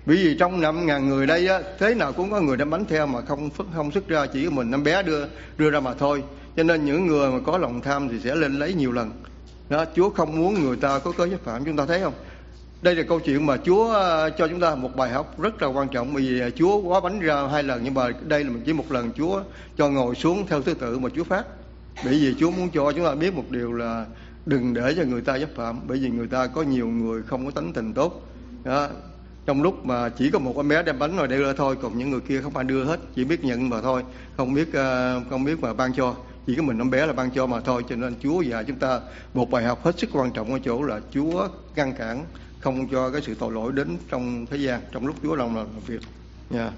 [0.07, 2.85] Bởi vì trong năm ngàn người đây á, thế nào cũng có người đem bánh
[2.85, 4.71] theo mà không không xuất ra chỉ mình.
[4.71, 5.27] Năm bé đưa
[5.59, 6.23] đưa ra mà thôi.
[6.57, 9.11] Cho nên những người mà có lòng tham thì sẽ lên lấy nhiều lần.
[9.69, 11.65] Đó, Chúa không muốn người ta có cớ chấp phạm.
[11.65, 12.15] Chúng ta thấy không?
[12.83, 15.69] Đây là câu chuyện mà Chúa ờ, cho chúng ta một bài học rất là
[15.69, 16.15] quan trọng.
[16.15, 19.13] Vì ờ, Chúa quá bánh ra hai lần, nhưng mà đây là chỉ một lần
[19.13, 19.43] Chúa
[19.77, 21.47] cho ngồi xuống theo thứ tự mà Chúa phát.
[22.05, 24.07] Bởi vì Chúa muốn cho chúng ta biết một điều là
[24.47, 25.81] đừng để cho người ta giáp phạm.
[25.87, 28.27] Bởi vì người ta có nhiều người không có tánh tình tốt.
[28.65, 28.89] Đó.
[29.47, 31.99] trong lúc mà chỉ có một con bé đem bánh rồi đưa ra thôi, còn
[31.99, 34.03] những người kia không ai đưa hết, chỉ biết nhận mà thôi.
[34.37, 36.15] Không biết ờ, không biết mà ban cho.
[36.47, 37.85] Chỉ có mình ông bé là ban cho mà thôi.
[37.89, 39.01] Cho nên Chúa dạy chúng ta
[39.35, 42.25] một bài học hết sức quan trọng ở chỗ là Chúa ngăn cản
[42.61, 45.67] không cho cái sự tội lỗi đến trong thế gian, trong lúc Chúa lòng làm
[45.87, 46.01] việc.
[46.51, 46.61] Nha.
[46.61, 46.75] Yeah.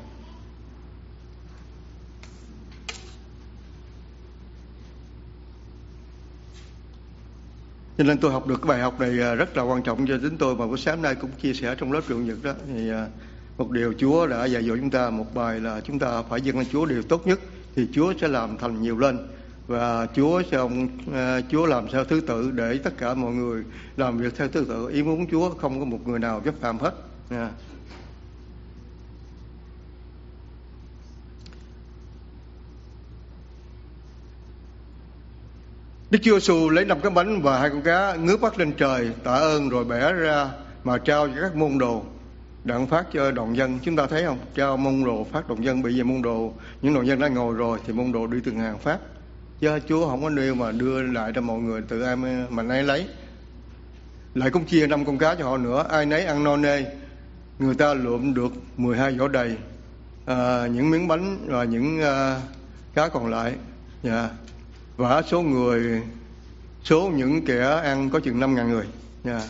[8.02, 10.18] cho nên tôi học được cái bài học này à, rất là quan trọng cho
[10.22, 12.52] chính tôi và buổi sáng nay cũng chia sẻ trong lớp trường nhật đó.
[12.74, 13.06] Thì à,
[13.58, 16.58] một điều Chúa đã dạy dỗ chúng ta, một bài là chúng ta phải dâng
[16.58, 17.40] lên Chúa, điều tốt nhất
[17.76, 19.18] thì Chúa sẽ làm thành nhiều lên
[19.72, 23.64] và Chúa sẽ ông ờ, Chúa làm theo thứ tự để tất cả mọi người
[23.96, 24.88] làm việc theo thứ tự.
[24.88, 26.94] Ý muốn Chúa không có một người nào vi phạm hết.
[36.10, 39.10] Đức Chúa Giêsu lấy năm cái bánh và hai con cá ngước mắt lên trời,
[39.24, 40.48] tạ ơn rồi bẻ ra
[40.84, 42.02] mà trao cho các môn đồ
[42.64, 43.78] đặng phát cho đoàn dân.
[43.82, 44.38] Chúng ta thấy không?
[44.54, 45.82] Trao môn đồ phát đoàn dân.
[45.82, 48.58] Bị về môn đồ, những đoàn dân đã ngồi rồi thì môn đồ đi từng
[48.58, 48.98] hàng phát
[49.62, 52.16] chứ Chúa không có nêu mà đưa lại cho mọi người tự ai
[52.50, 53.06] mà nấy lấy.
[54.34, 55.86] Lại cũng chia năm con cá cho họ nữa.
[55.88, 56.84] Ai nấy ăn no nê.
[57.58, 59.56] Người ta lượm được 12 vỏ đầy.
[60.26, 62.40] À, những miếng bánh và những à,
[62.94, 63.54] cá còn lại.
[64.02, 64.30] Yeah.
[64.96, 66.02] Và số người
[66.84, 68.86] số những kẻ ăn có chừng năm ngàn người.
[69.24, 69.32] Dạ.
[69.32, 69.42] Yeah.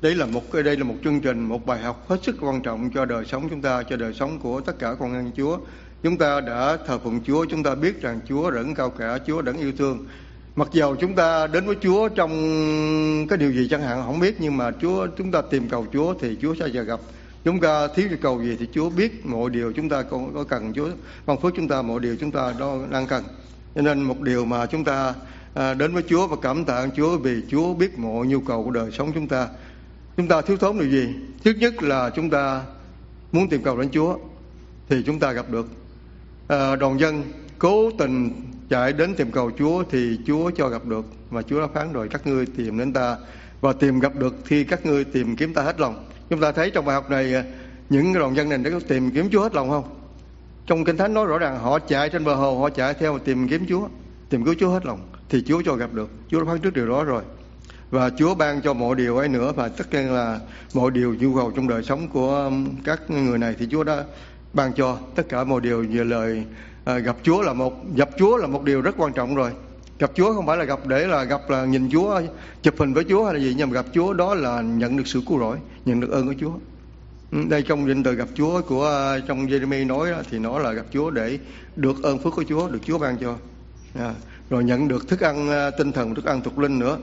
[0.00, 2.90] đây là một đây là một chương trình một bài học hết sức quan trọng
[2.94, 5.58] cho đời sống chúng ta cho đời sống của tất cả con ăn Chúa
[6.02, 9.42] chúng ta đã thờ phượng Chúa chúng ta biết rằng Chúa đấng cao cả Chúa
[9.42, 10.06] đấng yêu thương
[10.56, 12.30] mặc dầu chúng ta đến với Chúa trong
[13.28, 16.14] cái điều gì chẳng hạn không biết nhưng mà Chúa chúng ta tìm cầu Chúa
[16.20, 17.00] thì Chúa sẽ giờ gặp
[17.44, 20.44] chúng ta thiếu yêu cầu gì thì Chúa biết mọi điều chúng ta có, có
[20.44, 20.88] cần Chúa
[21.26, 22.54] ban phước chúng ta mọi điều chúng ta
[22.90, 23.24] đang cần
[23.74, 25.14] cho nên một điều mà chúng ta
[25.54, 28.70] à, đến với Chúa và cảm tạ Chúa vì Chúa biết mọi nhu cầu của
[28.70, 29.48] đời sống chúng ta.
[30.16, 31.08] Chúng ta thiếu thốn điều gì?
[31.44, 32.62] Thứ nhất là chúng ta
[33.32, 34.18] muốn tìm cầu đến Chúa
[34.88, 35.66] thì chúng ta gặp được.
[36.48, 37.22] À, đoàn dân
[37.58, 38.30] cố tình
[38.68, 41.04] chạy đến tìm cầu Chúa thì Chúa cho gặp được.
[41.30, 43.16] Và Chúa đã phán rồi các ngươi tìm đến ta.
[43.60, 46.04] Và tìm gặp được khi các ngươi tìm kiếm ta hết lòng.
[46.30, 47.42] Chúng ta thấy trong bài học này ờ,
[47.90, 49.84] những đoàn dân này đã tìm kiếm Chúa hết lòng không?
[50.66, 53.48] trong kinh thánh nói rõ ràng họ chạy trên bờ hồ họ chạy theo tìm
[53.48, 53.88] kiếm Chúa
[54.30, 55.00] tìm cứu Chúa hết lòng.
[55.28, 56.10] Thì Chúa cho gặp được.
[56.28, 57.22] Chúa đã phán trước điều đó rồi.
[57.90, 60.40] Và Chúa ban cho mọi điều ấy nữa và tất nhiên là
[60.74, 62.50] mọi điều nhu cầu trong đời sống của
[62.84, 64.04] các người này thì Chúa đã
[64.52, 66.44] ban cho tất cả mọi điều về lời
[66.84, 69.50] à, gặp Chúa là một gặp Chúa là một điều rất quan trọng rồi.
[69.98, 72.20] Gặp Chúa không phải là gặp để là gặp là nhìn Chúa
[72.62, 75.06] chụp hình với Chúa hay là gì nhưng mà gặp Chúa đó là nhận được
[75.06, 76.52] sự cứu rỗi nhận được ơn của Chúa.
[77.32, 80.72] Ừ, đây trong danh từ gặp Chúa của à, trong Jeremy nói thì nó là
[80.72, 81.38] gặp Chúa để
[81.76, 83.36] được ơn phước của Chúa được Chúa ban cho.
[83.98, 84.14] À,
[84.50, 86.98] rồi nhận được thức ăn à, tinh thần thức ăn thuộc linh nữa.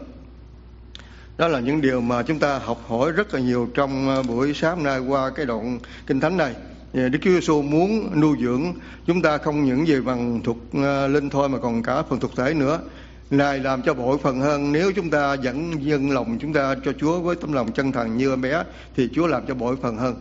[1.37, 4.53] Đó là những điều mà chúng ta học hỏi rất là nhiều trong à, buổi
[4.53, 6.55] sáng nay qua cái đoạn kinh thánh này.
[6.95, 8.73] Dạ, Đức Chúa Giêsu muốn nuôi dưỡng
[9.05, 12.35] chúng ta không những về bằng thuộc ờ, linh thôi mà còn cả phần thuộc
[12.35, 12.79] thể nữa.
[13.29, 14.71] Ngài làm cho bội phần hơn.
[14.71, 18.17] Nếu chúng ta dẫn dân lòng chúng ta cho Chúa với tấm lòng chân thành
[18.17, 18.63] như em bé
[18.95, 20.15] thì Chúa làm cho bội phần hơn.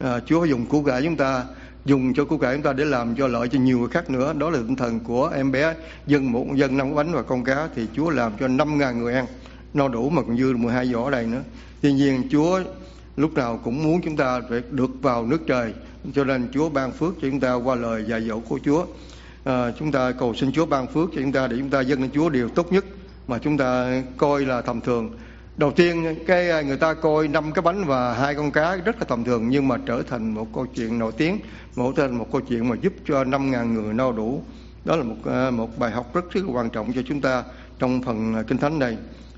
[0.00, 1.44] À, Chúa dùng cứu cải chúng ta
[1.84, 4.32] dùng cho cứu cải chúng ta để làm cho lợi cho nhiều người khác nữa.
[4.32, 5.74] Đó là tinh thần của em bé.
[6.06, 9.14] Dân một dân năm bánh và con cá thì Chúa làm cho năm ngàn người
[9.14, 9.26] ăn.
[9.74, 11.42] No đủ mà còn dư 12 giỏ đầy nữa.
[11.80, 12.60] Tuy nhiên Chúa
[13.16, 15.72] lúc nào cũng muốn chúng ta phải được vào nước trời
[16.14, 18.86] cho nên Chúa ban phước cho chúng ta qua lời dạy dỗ của Chúa.
[19.44, 22.00] À, chúng ta cầu xin Chúa ban phước cho chúng ta để chúng ta dâng
[22.00, 22.84] lên Chúa điều tốt nhất
[23.28, 25.10] mà chúng ta coi là tầm thường.
[25.56, 28.98] Đầu tiên cái à, người ta coi năm cái bánh và hai con cá rất
[28.98, 31.38] là tầm thường nhưng mà trở thành một câu chuyện nổi tiếng
[31.76, 34.42] một thành một câu chuyện mà giúp cho năm ngàn người no đủ.
[34.84, 37.44] Đó là một à, một bài học rất rất quan trọng cho chúng ta
[37.78, 38.96] trong phần à, kinh thánh này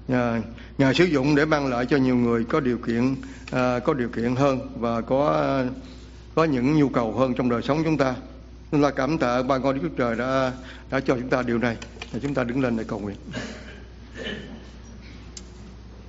[0.08, 0.42] nhà,
[0.78, 3.14] nhà sử dụng để mang lại cho nhiều người có điều kiện
[3.52, 5.62] à, có điều kiện hơn và có
[6.34, 8.14] có những nhu cầu hơn trong đời sống chúng ta.
[8.72, 10.52] Nên là cảm tạ ba con Đức Chúa Trời đã
[10.90, 11.76] đã cho chúng ta điều này.
[12.12, 13.16] Và chúng ta đứng lên để cầu nguyện.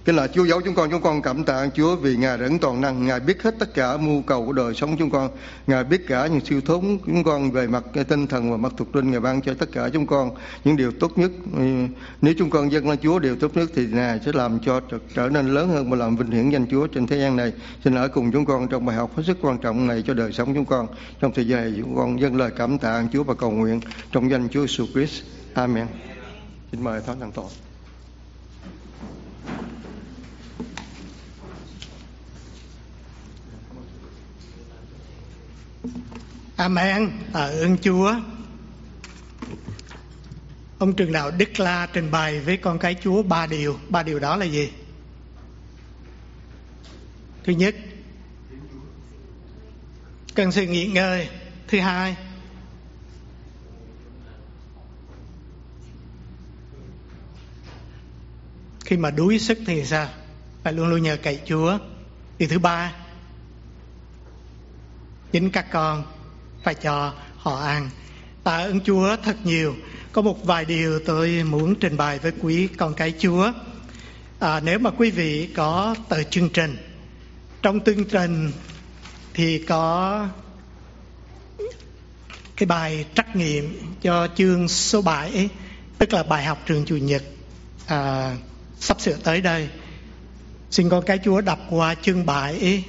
[0.05, 2.81] Kính là Chúa giấu chúng con, chúng con cảm tạ Chúa vì Ngài đã toàn
[2.81, 5.29] năng, Ngài biết hết tất cả mưu cầu của đời sống chúng con.
[5.67, 8.95] Ngài biết cả những siêu thốn chúng con về mặt tinh thần và mặt thuộc
[8.95, 10.31] linh, Ngài ban cho tất cả chúng con
[10.63, 11.31] những điều tốt nhất.
[11.57, 11.63] Ừ,
[12.21, 14.81] nếu chúng con dâng lên Chúa điều tốt nhất thì Ngài sẽ làm cho
[15.15, 17.53] trở nên lớn hơn và làm vinh hiển danh Chúa trên thế gian này.
[17.83, 20.31] Xin ở cùng chúng con trong bài học hết sức quan trọng này cho đời
[20.31, 20.87] sống chúng con.
[21.19, 24.31] Trong thời gian này chúng con dâng lời cảm tạ Chúa và cầu nguyện trong
[24.31, 25.23] danh Chúa Jesus Christ.
[25.53, 25.87] Amen.
[26.71, 27.70] Xin mời Thánh Tăng Tội.
[36.55, 37.11] Amen.
[37.33, 38.15] À, ơn Chúa.
[40.79, 43.79] Ông trường đạo Đức La trình bày với con cái Chúa ba điều.
[43.89, 44.71] Ba điều đó là gì?
[47.43, 47.75] Thứ nhất,
[50.35, 51.29] cần sự nghỉ ngơi.
[51.67, 52.15] Thứ hai,
[58.85, 60.09] khi mà đuối sức thì sao?
[60.63, 61.77] Phải luôn luôn nhờ cậy Chúa.
[62.37, 62.93] Điều thứ ba,
[65.31, 66.03] chính các con
[66.63, 67.89] phải cho họ ăn.
[68.43, 69.75] Tạ ơn chúa thật nhiều.
[70.11, 73.51] Có một vài điều tôi muốn trình bày với quý con cái chúa.
[74.39, 76.77] À, nếu mà quý vị có tờ chương trình
[77.61, 78.51] trong chương trình
[79.33, 80.27] thì có
[82.55, 85.49] cái bài trắc nghiệm cho chương số 7
[85.97, 87.23] tức là bài học trường chủ nhật
[87.87, 88.35] à,
[88.79, 89.69] sắp sửa tới đây.
[90.71, 92.83] Xin con cái chúa đọc qua chương 7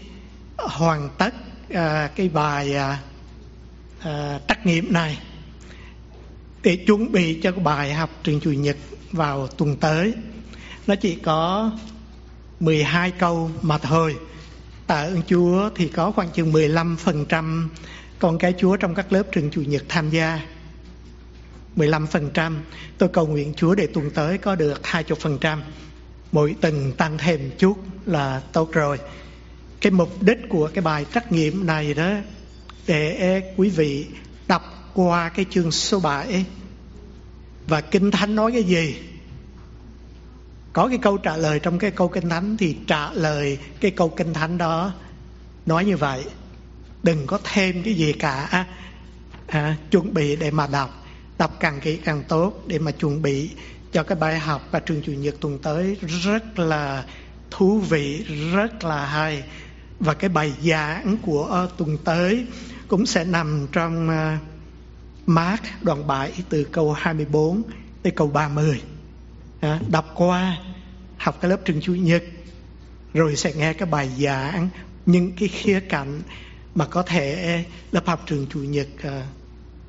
[0.56, 1.34] hoàn tất
[1.70, 2.98] à, cái bài à,
[4.04, 5.18] à, trắc nghiệm này
[6.62, 8.76] để chuẩn bị cho bài học trường chủ nhật
[9.12, 10.14] vào tuần tới.
[10.86, 11.70] Nó chỉ có
[12.60, 14.16] 12 câu mà thôi.
[14.86, 17.68] Tạ ơn Chúa thì có khoảng chừng 15%
[18.18, 20.40] con cái Chúa trong các lớp trường chủ nhật tham gia.
[21.76, 22.56] 15%
[22.98, 25.58] tôi cầu nguyện Chúa để tuần tới có được 20%
[26.32, 28.98] mỗi tuần tăng thêm chút là tốt rồi.
[29.80, 32.10] Cái mục đích của cái bài trắc nghiệm này đó
[32.86, 34.06] để quý vị
[34.48, 36.44] đọc qua cái chương số 7
[37.66, 38.96] và kinh thánh nói cái gì?
[40.72, 44.08] Có cái câu trả lời trong cái câu kinh thánh thì trả lời cái câu
[44.08, 44.92] kinh thánh đó
[45.66, 46.24] nói như vậy.
[47.02, 48.66] Đừng có thêm cái gì cả.
[49.46, 51.04] À, chuẩn bị để mà đọc.
[51.38, 53.50] Đọc càng kỹ càng tốt để mà chuẩn bị
[53.92, 55.96] cho cái bài học và trường chủ nhật tuần tới.
[56.24, 57.04] Rất là
[57.50, 59.42] thú vị rất là hay.
[60.00, 62.46] Và cái bài giảng của tuần tới
[62.92, 64.36] cũng sẽ nằm trong ờ,
[65.26, 67.62] Mark đoạn 7 từ câu 24
[68.02, 68.82] tới câu 30.
[69.60, 70.58] À, đọc qua
[71.16, 72.22] học cái lớp trường chủ nhật
[73.14, 74.68] rồi sẽ nghe cái bài giảng
[75.06, 76.22] những cái khía cạnh
[76.74, 79.22] mà có thể lớp học trường chủ nhật ờ,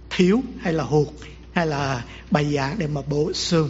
[0.09, 1.07] thiếu hay là hụt
[1.53, 3.69] hay là bài giảng để mà bổ sung.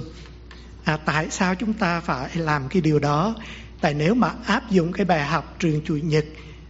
[0.84, 3.36] À, tại sao chúng ta phải làm cái điều đó?
[3.82, 6.26] Tại nếu mà áp dụng cái bài học trường chủ nhật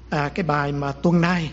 [0.10, 1.52] à, cái bài mà tuần này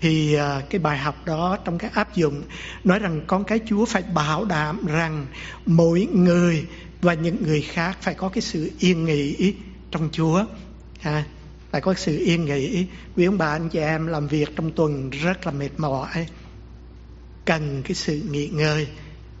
[0.00, 2.42] thì à, cái bài học đó trong cái áp dụng
[2.84, 5.26] nói rằng con cái Chúa phải bảo đảm rằng
[5.66, 6.66] mỗi người
[7.02, 9.54] và những người khác phải có cái sự yên nghỉ
[9.90, 10.44] trong Chúa.
[11.00, 11.24] Ha,
[11.70, 12.86] phải có sự yên nghỉ.
[13.16, 16.26] Quý ông bà anh chị em làm việc trong tuần rất là mệt mỏi
[17.44, 18.88] cần cái sự nghỉ ngơi.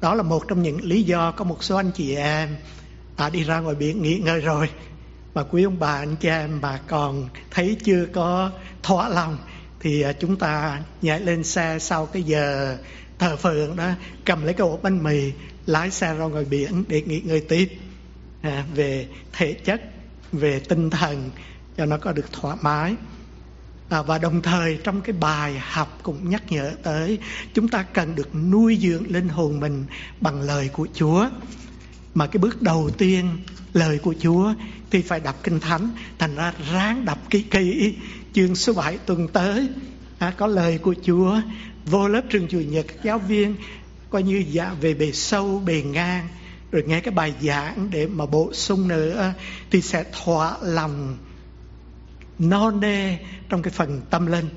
[0.00, 2.56] Đó là một trong những lý do có một số anh chị em
[3.18, 4.70] đã đi ra ngoài biển nghỉ ngơi rồi.
[5.34, 8.50] Mà quý ông bà anh chị em bà còn thấy chưa có
[8.82, 9.38] thỏa lòng
[9.84, 12.76] thì à, chúng ta nhảy lên xe sau cái giờ
[13.18, 13.90] thờ phượng đó
[14.24, 15.32] cầm lấy cái ổ bánh mì
[15.66, 17.68] lái xe ra ngoài biển để nghỉ ngơi tiếp
[18.42, 19.82] à, về thể chất
[20.32, 21.30] về tinh thần
[21.76, 22.94] cho nó có được thoải mái.
[23.88, 27.18] À, và đồng thời trong cái bài học cũng nhắc nhở tới
[27.54, 29.84] chúng ta cần được nuôi dưỡng linh hồn mình
[30.20, 31.28] bằng lời của Chúa.
[32.14, 33.28] Mà cái bước đầu tiên
[33.72, 34.54] lời của Chúa
[34.90, 37.94] thì phải đọc kinh thánh thành ra ráng đọc kỹ kỹ
[38.34, 39.68] chương số 7 tuần tới
[40.18, 41.40] à, có lời của Chúa.
[41.84, 43.56] Vô lớp trường chủ nhật các giáo viên
[44.10, 46.28] coi như dạ về bề sâu bề ngang.
[46.72, 49.32] Rồi nghe cái bài giảng để mà bổ sung nữa
[49.70, 51.16] thì sẽ thỏa lòng
[52.38, 53.18] no nê
[53.48, 54.48] trong cái phần tâm linh.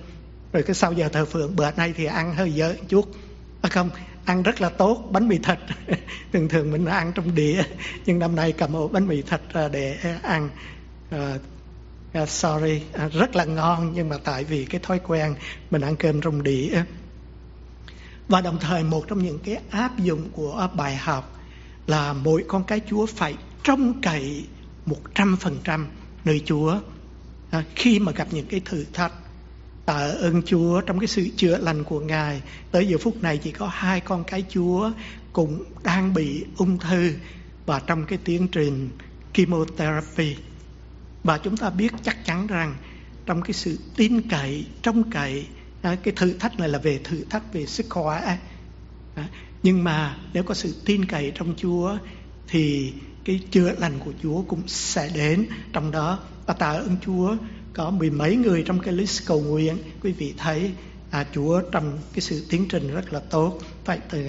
[0.53, 3.05] Rồi cái sau giờ thờ phượng bữa nay thì ăn hơi dở chút.
[3.61, 3.89] À không
[4.25, 5.57] ăn rất là tốt bánh mì thịt.
[6.33, 7.63] Thường thường mình ăn trong đĩa
[8.05, 10.49] nhưng năm nay cầm ổ bánh mì thịt để ăn
[12.23, 12.81] uh, sorry.
[13.05, 15.35] Uh, rất là ngon nhưng mà tại vì cái thói quen
[15.71, 16.83] mình ăn cơm trong đĩa.
[18.27, 21.39] Và đồng thời một trong những cái áp dụng của bài học
[21.87, 24.45] là mỗi con cái Chúa phải trông cậy
[24.85, 25.87] một trăm phần trăm
[26.25, 26.79] nơi Chúa.
[27.51, 29.13] À, khi mà gặp những cái thử thách
[29.85, 32.41] tạ ơn Chúa trong cái sự chữa lành của Ngài.
[32.71, 34.91] Tới giờ phút này chỉ có hai con cái Chúa
[35.33, 37.11] cũng đang bị ung thư.
[37.65, 38.89] Và trong cái tiến trình
[39.33, 40.35] chemotherapy
[41.23, 42.75] và chúng ta biết chắc chắn rằng
[43.25, 45.45] trong cái sự tin cậy trông cậy
[45.81, 48.37] à, cái thử thách này là về thử thách về sức khỏe.
[49.15, 49.27] À,
[49.63, 51.97] nhưng mà nếu có sự tin cậy trong Chúa
[52.47, 52.93] thì
[53.25, 55.47] cái chữa lành của Chúa cũng sẽ đến.
[55.73, 57.35] Trong đó và tạ ơn Chúa
[57.73, 59.77] có mười mấy người trong cái list cầu nguyện.
[60.03, 60.71] Quý vị thấy
[61.11, 63.59] à, Chúa trong cái sự tiến trình rất là tốt.
[63.85, 64.25] Phải từ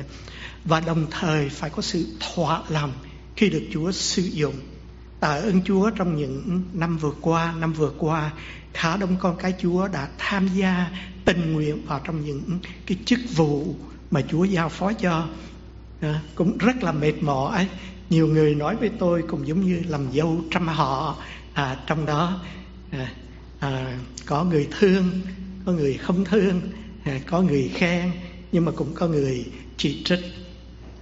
[0.65, 2.93] và đồng thời phải có sự thỏa lòng
[3.37, 4.55] khi được Chúa sử dụng
[5.21, 7.55] tạ ơn Chúa trong những năm vừa qua.
[7.61, 8.31] Năm vừa qua
[8.73, 10.91] khá đông con cái Chúa đã tham gia
[11.25, 12.43] tình nguyện vào trong những
[12.87, 13.75] cái chức vụ
[14.11, 15.27] mà Chúa giao phó cho.
[16.01, 17.69] À, cũng rất là mệt mỏi.
[18.11, 21.17] Nhiều người nói với tôi cũng giống như làm dâu trăm họ
[21.55, 22.41] à, trong đó
[22.91, 23.13] à,
[23.59, 25.11] à, có người thương
[25.67, 26.61] có người không thương
[27.05, 28.11] à, có người khen
[28.53, 30.21] nhưng mà cũng có người chỉ trích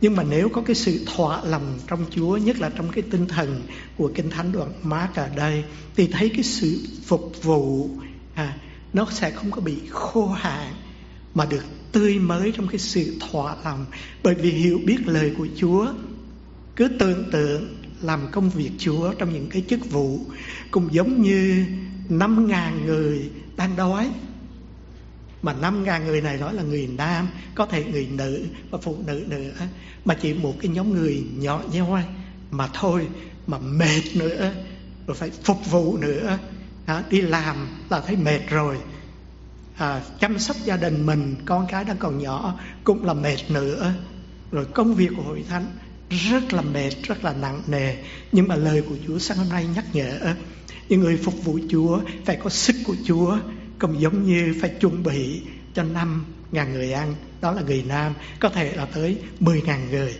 [0.01, 3.27] nhưng mà nếu có cái sự thỏa lòng trong Chúa nhất là trong cái tinh
[3.27, 3.63] thần
[3.97, 5.65] của kinh thánh đoạn Mark ở đây
[5.97, 7.91] thì thấy cái sự phục vụ
[8.35, 8.57] à,
[8.93, 10.75] nó sẽ không có bị khô hạn
[11.35, 13.87] mà được tươi mới trong cái sự thỏa lòng
[14.23, 15.87] bởi vì hiểu biết lời của Chúa
[16.77, 20.21] cứ tưởng tượng làm công việc Chúa trong những cái chức vụ
[20.71, 21.65] cũng giống như
[22.09, 24.11] năm ngàn người đang đói
[25.47, 28.97] mà năm ngàn người này nói là người nam có thể người nữ và phụ
[29.07, 29.55] nữ nữa.
[30.05, 32.03] Mà chỉ một cái nhóm người nhỏ nhoi
[32.51, 33.07] mà thôi
[33.47, 34.53] mà mệt nữa
[35.07, 36.39] rồi phải phục vụ nữa.
[36.87, 38.77] À, đi làm là thấy mệt rồi.
[39.77, 43.93] À, chăm sóc gia đình mình con cái đang còn nhỏ cũng là mệt nữa.
[44.51, 45.67] Rồi công việc của hội thánh
[46.11, 47.97] rất là mệt rất là nặng nề.
[48.33, 50.35] Nhưng mà lời của Chúa sáng hôm nay nhắc nhở
[50.89, 53.39] những người phục vụ Chúa phải có sức của Chúa
[53.79, 55.43] cũng giống như phải chuẩn bị
[55.75, 59.91] cho năm ngàn người ăn đó là người nam có thể là tới mười ngàn
[59.91, 60.15] người.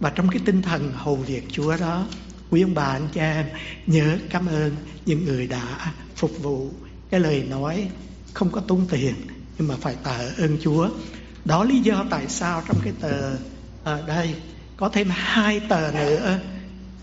[0.00, 2.06] Và trong cái tinh thần hầu việc Chúa đó
[2.50, 3.46] quý ông bà anh cha em
[3.86, 6.70] nhớ cảm ơn những người đã phục vụ.
[7.10, 7.88] Cái lời nói
[8.32, 9.14] không có tốn tiền
[9.58, 10.88] nhưng mà phải tạ ơn Chúa.
[11.44, 13.36] Đó lý do tại sao trong cái tờ
[13.84, 14.34] ở đây
[14.76, 16.40] có thêm hai tờ nữa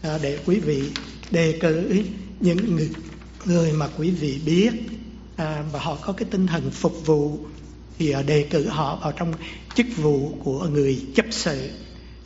[0.02, 0.92] ờ, để quý vị
[1.32, 2.04] đề cử
[2.40, 2.90] những người,
[3.46, 4.72] người mà quý vị biết
[5.36, 7.38] à, và họ có cái tinh thần phục vụ
[7.98, 9.34] thì à, đề cử họ vào trong
[9.76, 11.70] chức vụ của người chấp sự.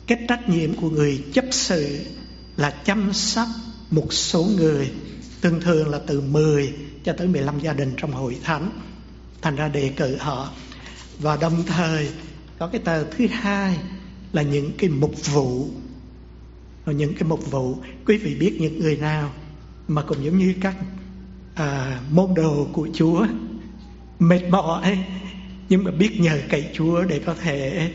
[0.06, 1.98] Cái trách nhiệm của người chấp sự
[2.56, 3.48] là chăm sóc
[3.90, 4.90] một số người
[5.42, 6.72] thường thường là từ 10
[7.04, 8.70] cho tới 15 gia đình trong hội thánh.
[9.42, 10.50] Thành ra đề cử họ.
[11.18, 12.08] Và đồng thời
[12.58, 13.78] có cái tờ thứ hai
[14.32, 15.68] là những cái mục vụ.
[16.84, 19.32] Và những cái mục vụ quý vị biết những người nào
[19.88, 20.76] mà cũng giống như các
[21.58, 23.26] à, môn đồ của Chúa
[24.18, 24.98] mệt mỏi
[25.68, 27.90] nhưng mà biết nhờ cậy Chúa để có thể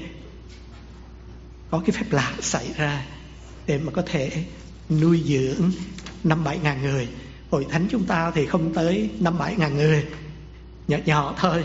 [1.72, 3.06] có cái phép lạ xảy ra
[3.68, 4.46] để mà có thể
[4.90, 5.72] nuôi dưỡng
[6.24, 7.08] năm bảy ngàn người.
[7.50, 10.06] Hội thánh chúng ta thì không tới năm bảy ngàn người
[10.88, 11.64] nhỏ nhỏ thôi.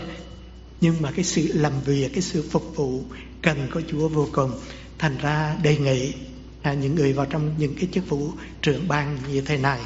[0.81, 3.03] Nhưng mà cái sự làm việc cái sự phục vụ
[3.41, 4.51] cần có Chúa vô cùng.
[4.97, 6.13] Thành ra đề nghị
[6.61, 8.31] à, những người vào trong những cái chức vụ
[8.61, 9.79] trưởng ban như thế này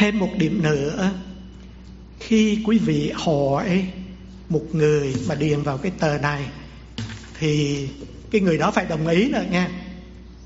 [0.00, 1.10] thêm một điểm nữa.
[2.20, 3.86] Khi quý vị hỏi
[4.48, 6.46] một người mà điền vào cái tờ này,
[7.38, 7.88] thì
[8.30, 9.68] cái người đó phải đồng ý nữa nha.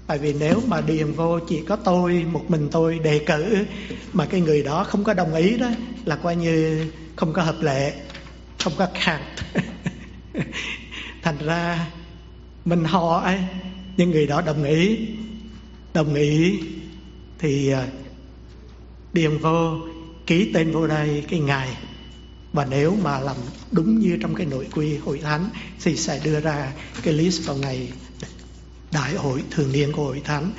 [0.06, 3.64] Tại vì nếu mà điền vô chỉ có tôi, một mình tôi đề cử,
[4.12, 5.70] mà cái người đó không có đồng ý đó,
[6.04, 6.86] là coi như
[7.16, 7.92] không có hợp lệ,
[8.58, 9.64] không có count
[11.22, 11.86] thành ra
[12.64, 13.38] mình hỏi
[13.96, 14.98] những người đó đồng ý
[15.94, 16.60] đồng ý
[17.38, 17.86] thì à,
[19.14, 19.78] điền vô,
[20.26, 21.68] ký tên vô đây, cái ngày
[22.52, 23.36] và nếu mà làm
[23.72, 25.48] đúng như trong cái nội quy hội thánh,
[25.84, 26.72] thì sẽ đưa ra
[27.02, 27.88] cái list vào ngày
[28.92, 30.50] đại hội thường niên của hội thánh.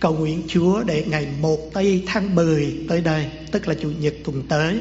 [0.00, 4.14] Cầu nguyện Chúa để ngày 1 tây tháng 10 tới đây, tức là chủ nhật
[4.24, 4.80] tuần tới,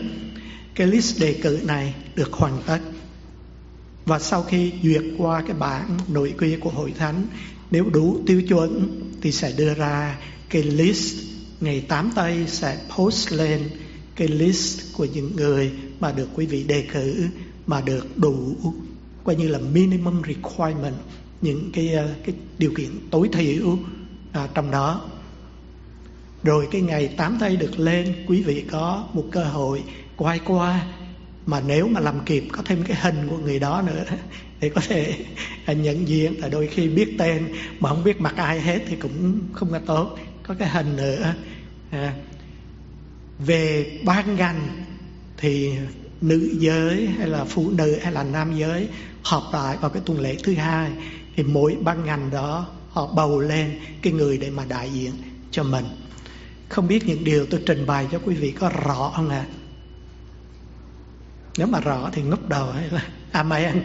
[0.76, 2.80] cái list đề cử này được hoàn tất.
[4.06, 7.28] Và sau khi duyệt qua cái bản nội quy của hội thánh,
[7.72, 10.18] nếu đủ tiêu chuẩn thì sẽ đưa ra
[10.50, 11.33] cái list
[11.64, 13.70] ngày 8 tây sẽ post lên
[14.16, 17.28] cái list của những người mà được quý vị đề cử
[17.68, 18.56] mà được đủ
[19.24, 20.96] coi như là minimum requirement
[21.42, 23.78] những cái ờ, cái điều kiện tối thiểu
[24.32, 25.02] à, trong đó.
[26.44, 29.84] Rồi cái ngày tám tây được lên quý vị có một cơ hội
[30.18, 30.86] quay qua
[31.46, 34.04] mà nếu mà làm kịp có thêm cái hình của người đó nữa
[34.60, 35.26] để có thể
[35.66, 36.42] à, nhận diện.
[36.42, 37.48] Là đôi khi biết tên
[37.80, 40.18] mà không biết mặt ai hết thì cũng không có tốt
[40.48, 41.34] có cái hình nữa.
[41.92, 42.14] À,
[43.40, 44.84] về ban ngành
[45.38, 45.74] thì
[46.22, 48.88] nữ giới hay là phụ nữ hay là nam giới
[49.24, 50.92] họp lại vào cái tuần lễ thứ hai
[51.36, 55.12] thì mỗi ban ngành đó họ bầu lên cái người để mà đại diện
[55.52, 55.86] cho mình.
[56.70, 59.46] Không biết những điều tôi trình bày cho quý vị có rõ không ạ?
[59.50, 59.54] À?
[61.58, 63.82] nếu mà rõ thì ngốc đầu hay là amen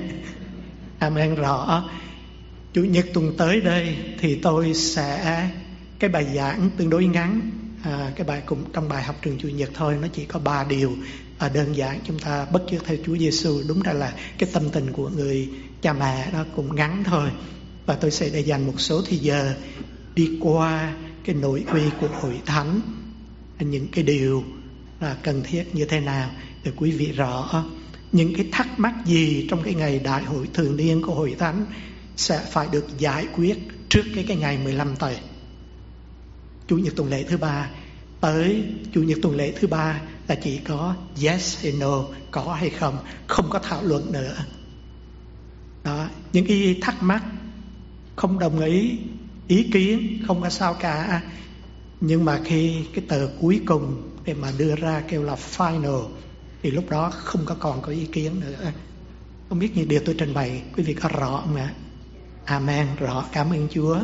[0.98, 1.84] amen à, rõ.
[2.72, 5.48] Chủ nhật tuần tới đây thì tôi sẽ
[5.98, 7.50] cái bài giảng tương đối ngắn
[7.82, 10.64] à, cái bài cũng trong bài học trường chủ nhật thôi nó chỉ có ba
[10.64, 10.96] điều
[11.38, 13.62] à, đơn giản chúng ta bất chước theo Chúa Giêsu.
[13.68, 15.48] Đúng ra là cái tâm tình của người
[15.82, 17.30] cha mẹ nó cũng ngắn thôi.
[17.86, 19.54] Và tôi sẽ để dành một số thời giờ
[20.14, 20.94] đi qua
[21.24, 22.80] cái nội quy của hội thánh.
[23.60, 24.44] Những cái điều
[25.00, 26.30] là cần thiết như thế nào
[26.64, 27.64] để quý vị rõ.
[28.12, 31.66] Những cái thắc mắc gì trong cái ngày đại hội thường niên của hội thánh
[32.16, 35.16] sẽ phải được giải quyết trước cái cái ngày 15 tây
[36.68, 37.70] chủ nhật tuần lễ thứ ba.
[38.20, 42.70] Tới chủ nhật tuần lễ thứ ba là chỉ có yes hay no, có hay
[42.70, 44.36] không không có thảo luận nữa.
[45.84, 47.24] Đó, những cái thắc mắc,
[48.16, 48.98] không đồng ý
[49.48, 51.22] ý kiến, không có sao cả.
[52.00, 56.06] Nhưng mà khi cái tờ cuối cùng để mà đưa ra kêu là final,
[56.62, 58.72] thì lúc đó không có còn có ý kiến nữa.
[59.48, 61.72] Không biết những điều tôi trình bày, quý vị có rõ không ạ?
[62.44, 63.24] Amen, rõ.
[63.32, 64.00] Cảm ơn chúa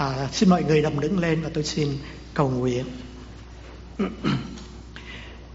[0.00, 1.88] à, xin mọi người đồng đứng lên và tôi xin
[2.34, 2.84] cầu nguyện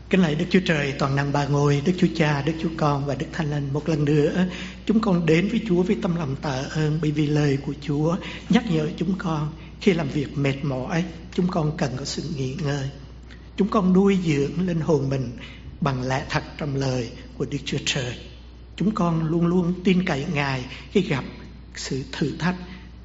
[0.09, 3.05] Kính lạy Đức Chúa Trời toàn năng ba ngôi, Đức Chúa Cha, Đức Chúa Con
[3.05, 4.45] và Đức Thánh Linh một lần nữa
[4.85, 8.15] chúng con đến với Chúa với tâm lòng tạ ơn bởi vì lời của Chúa
[8.49, 12.55] nhắc nhở chúng con khi làm việc mệt mỏi chúng con cần có sự nghỉ
[12.63, 12.89] ngơi.
[13.57, 15.31] Chúng con nuôi dưỡng linh hồn mình
[15.81, 18.15] bằng lẽ thật trong lời của Đức Chúa Trời.
[18.75, 21.23] Chúng con luôn luôn tin cậy Ngài khi gặp
[21.75, 22.55] sự thử thách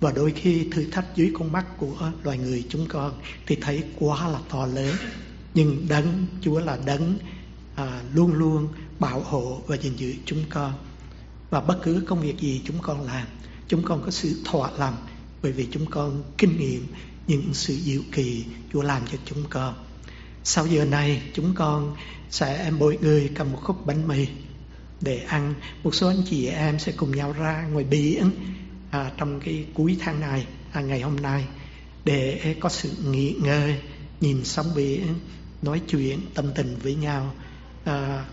[0.00, 3.12] và đôi khi thử thách dưới con mắt của loài người chúng con
[3.46, 4.94] thì thấy quá là to lớn.
[5.54, 7.18] Nhưng đấng Chúa là đấng
[7.74, 10.72] à, luôn luôn bảo hộ và gìn giữ chúng con.
[11.50, 13.26] Và bất cứ công việc gì chúng con làm
[13.68, 14.96] chúng con có sự thỏa lòng
[15.42, 16.86] bởi vì chúng con kinh nghiệm
[17.26, 19.74] những sự diệu kỳ Chúa làm cho chúng con.
[20.44, 21.96] Sau giờ này chúng con
[22.30, 24.26] sẽ mỗi người cầm một khúc bánh mì
[25.00, 25.54] để ăn.
[25.84, 28.30] Một số anh chị em sẽ cùng nhau ra ngoài biển
[28.90, 31.44] à, trong cái cuối tháng này à, ngày hôm nay
[32.04, 33.80] để có sự nghỉ ngơi
[34.20, 35.14] nhìn sóng biển
[35.62, 37.34] nói chuyện tâm tình với nhau
[37.84, 38.24] à,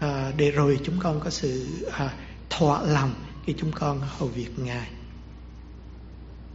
[0.00, 2.14] à, để rồi chúng con có sự à,
[2.50, 3.14] thỏa lòng
[3.46, 4.90] khi chúng con hầu việc ngài.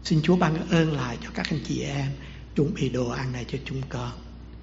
[0.04, 2.12] Xin chúa ban ơn lại cho các anh chị em
[2.56, 4.12] chuẩn bị đồ ăn này cho chúng con.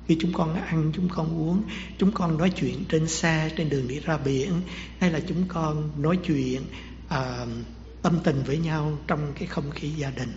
[0.09, 1.63] Khi chúng con ăn chúng con uống
[1.99, 4.53] chúng con nói chuyện trên xe trên đường đi ra biển
[5.01, 6.63] hay là chúng con nói chuyện
[7.07, 7.49] uh,
[8.05, 10.33] tâm tình với nhau trong cái không khí gia đình.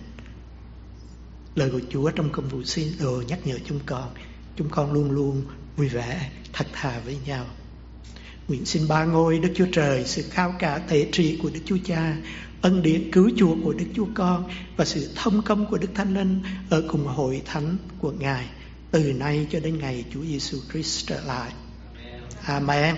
[1.55, 4.09] Lời của chúa trong công vụ xin đồ nhắc nhở chúng con.
[4.55, 5.41] Chúng con luôn luôn
[5.77, 7.45] vui vẻ, thật thà với nhau.
[8.47, 11.77] Nguyện xin ba ngôi đức chúa trời, sự cao cả thể trị của đức chúa
[11.85, 12.17] cha,
[12.61, 16.13] ân điển cứu chuộc của đức chúa con và sự thông công của đức thánh
[16.13, 16.39] linh
[16.69, 18.45] ở cùng hội thánh của ngài
[18.91, 21.51] từ nay cho đến ngày chúa giêsu christ trở lại.
[22.45, 22.95] Amen.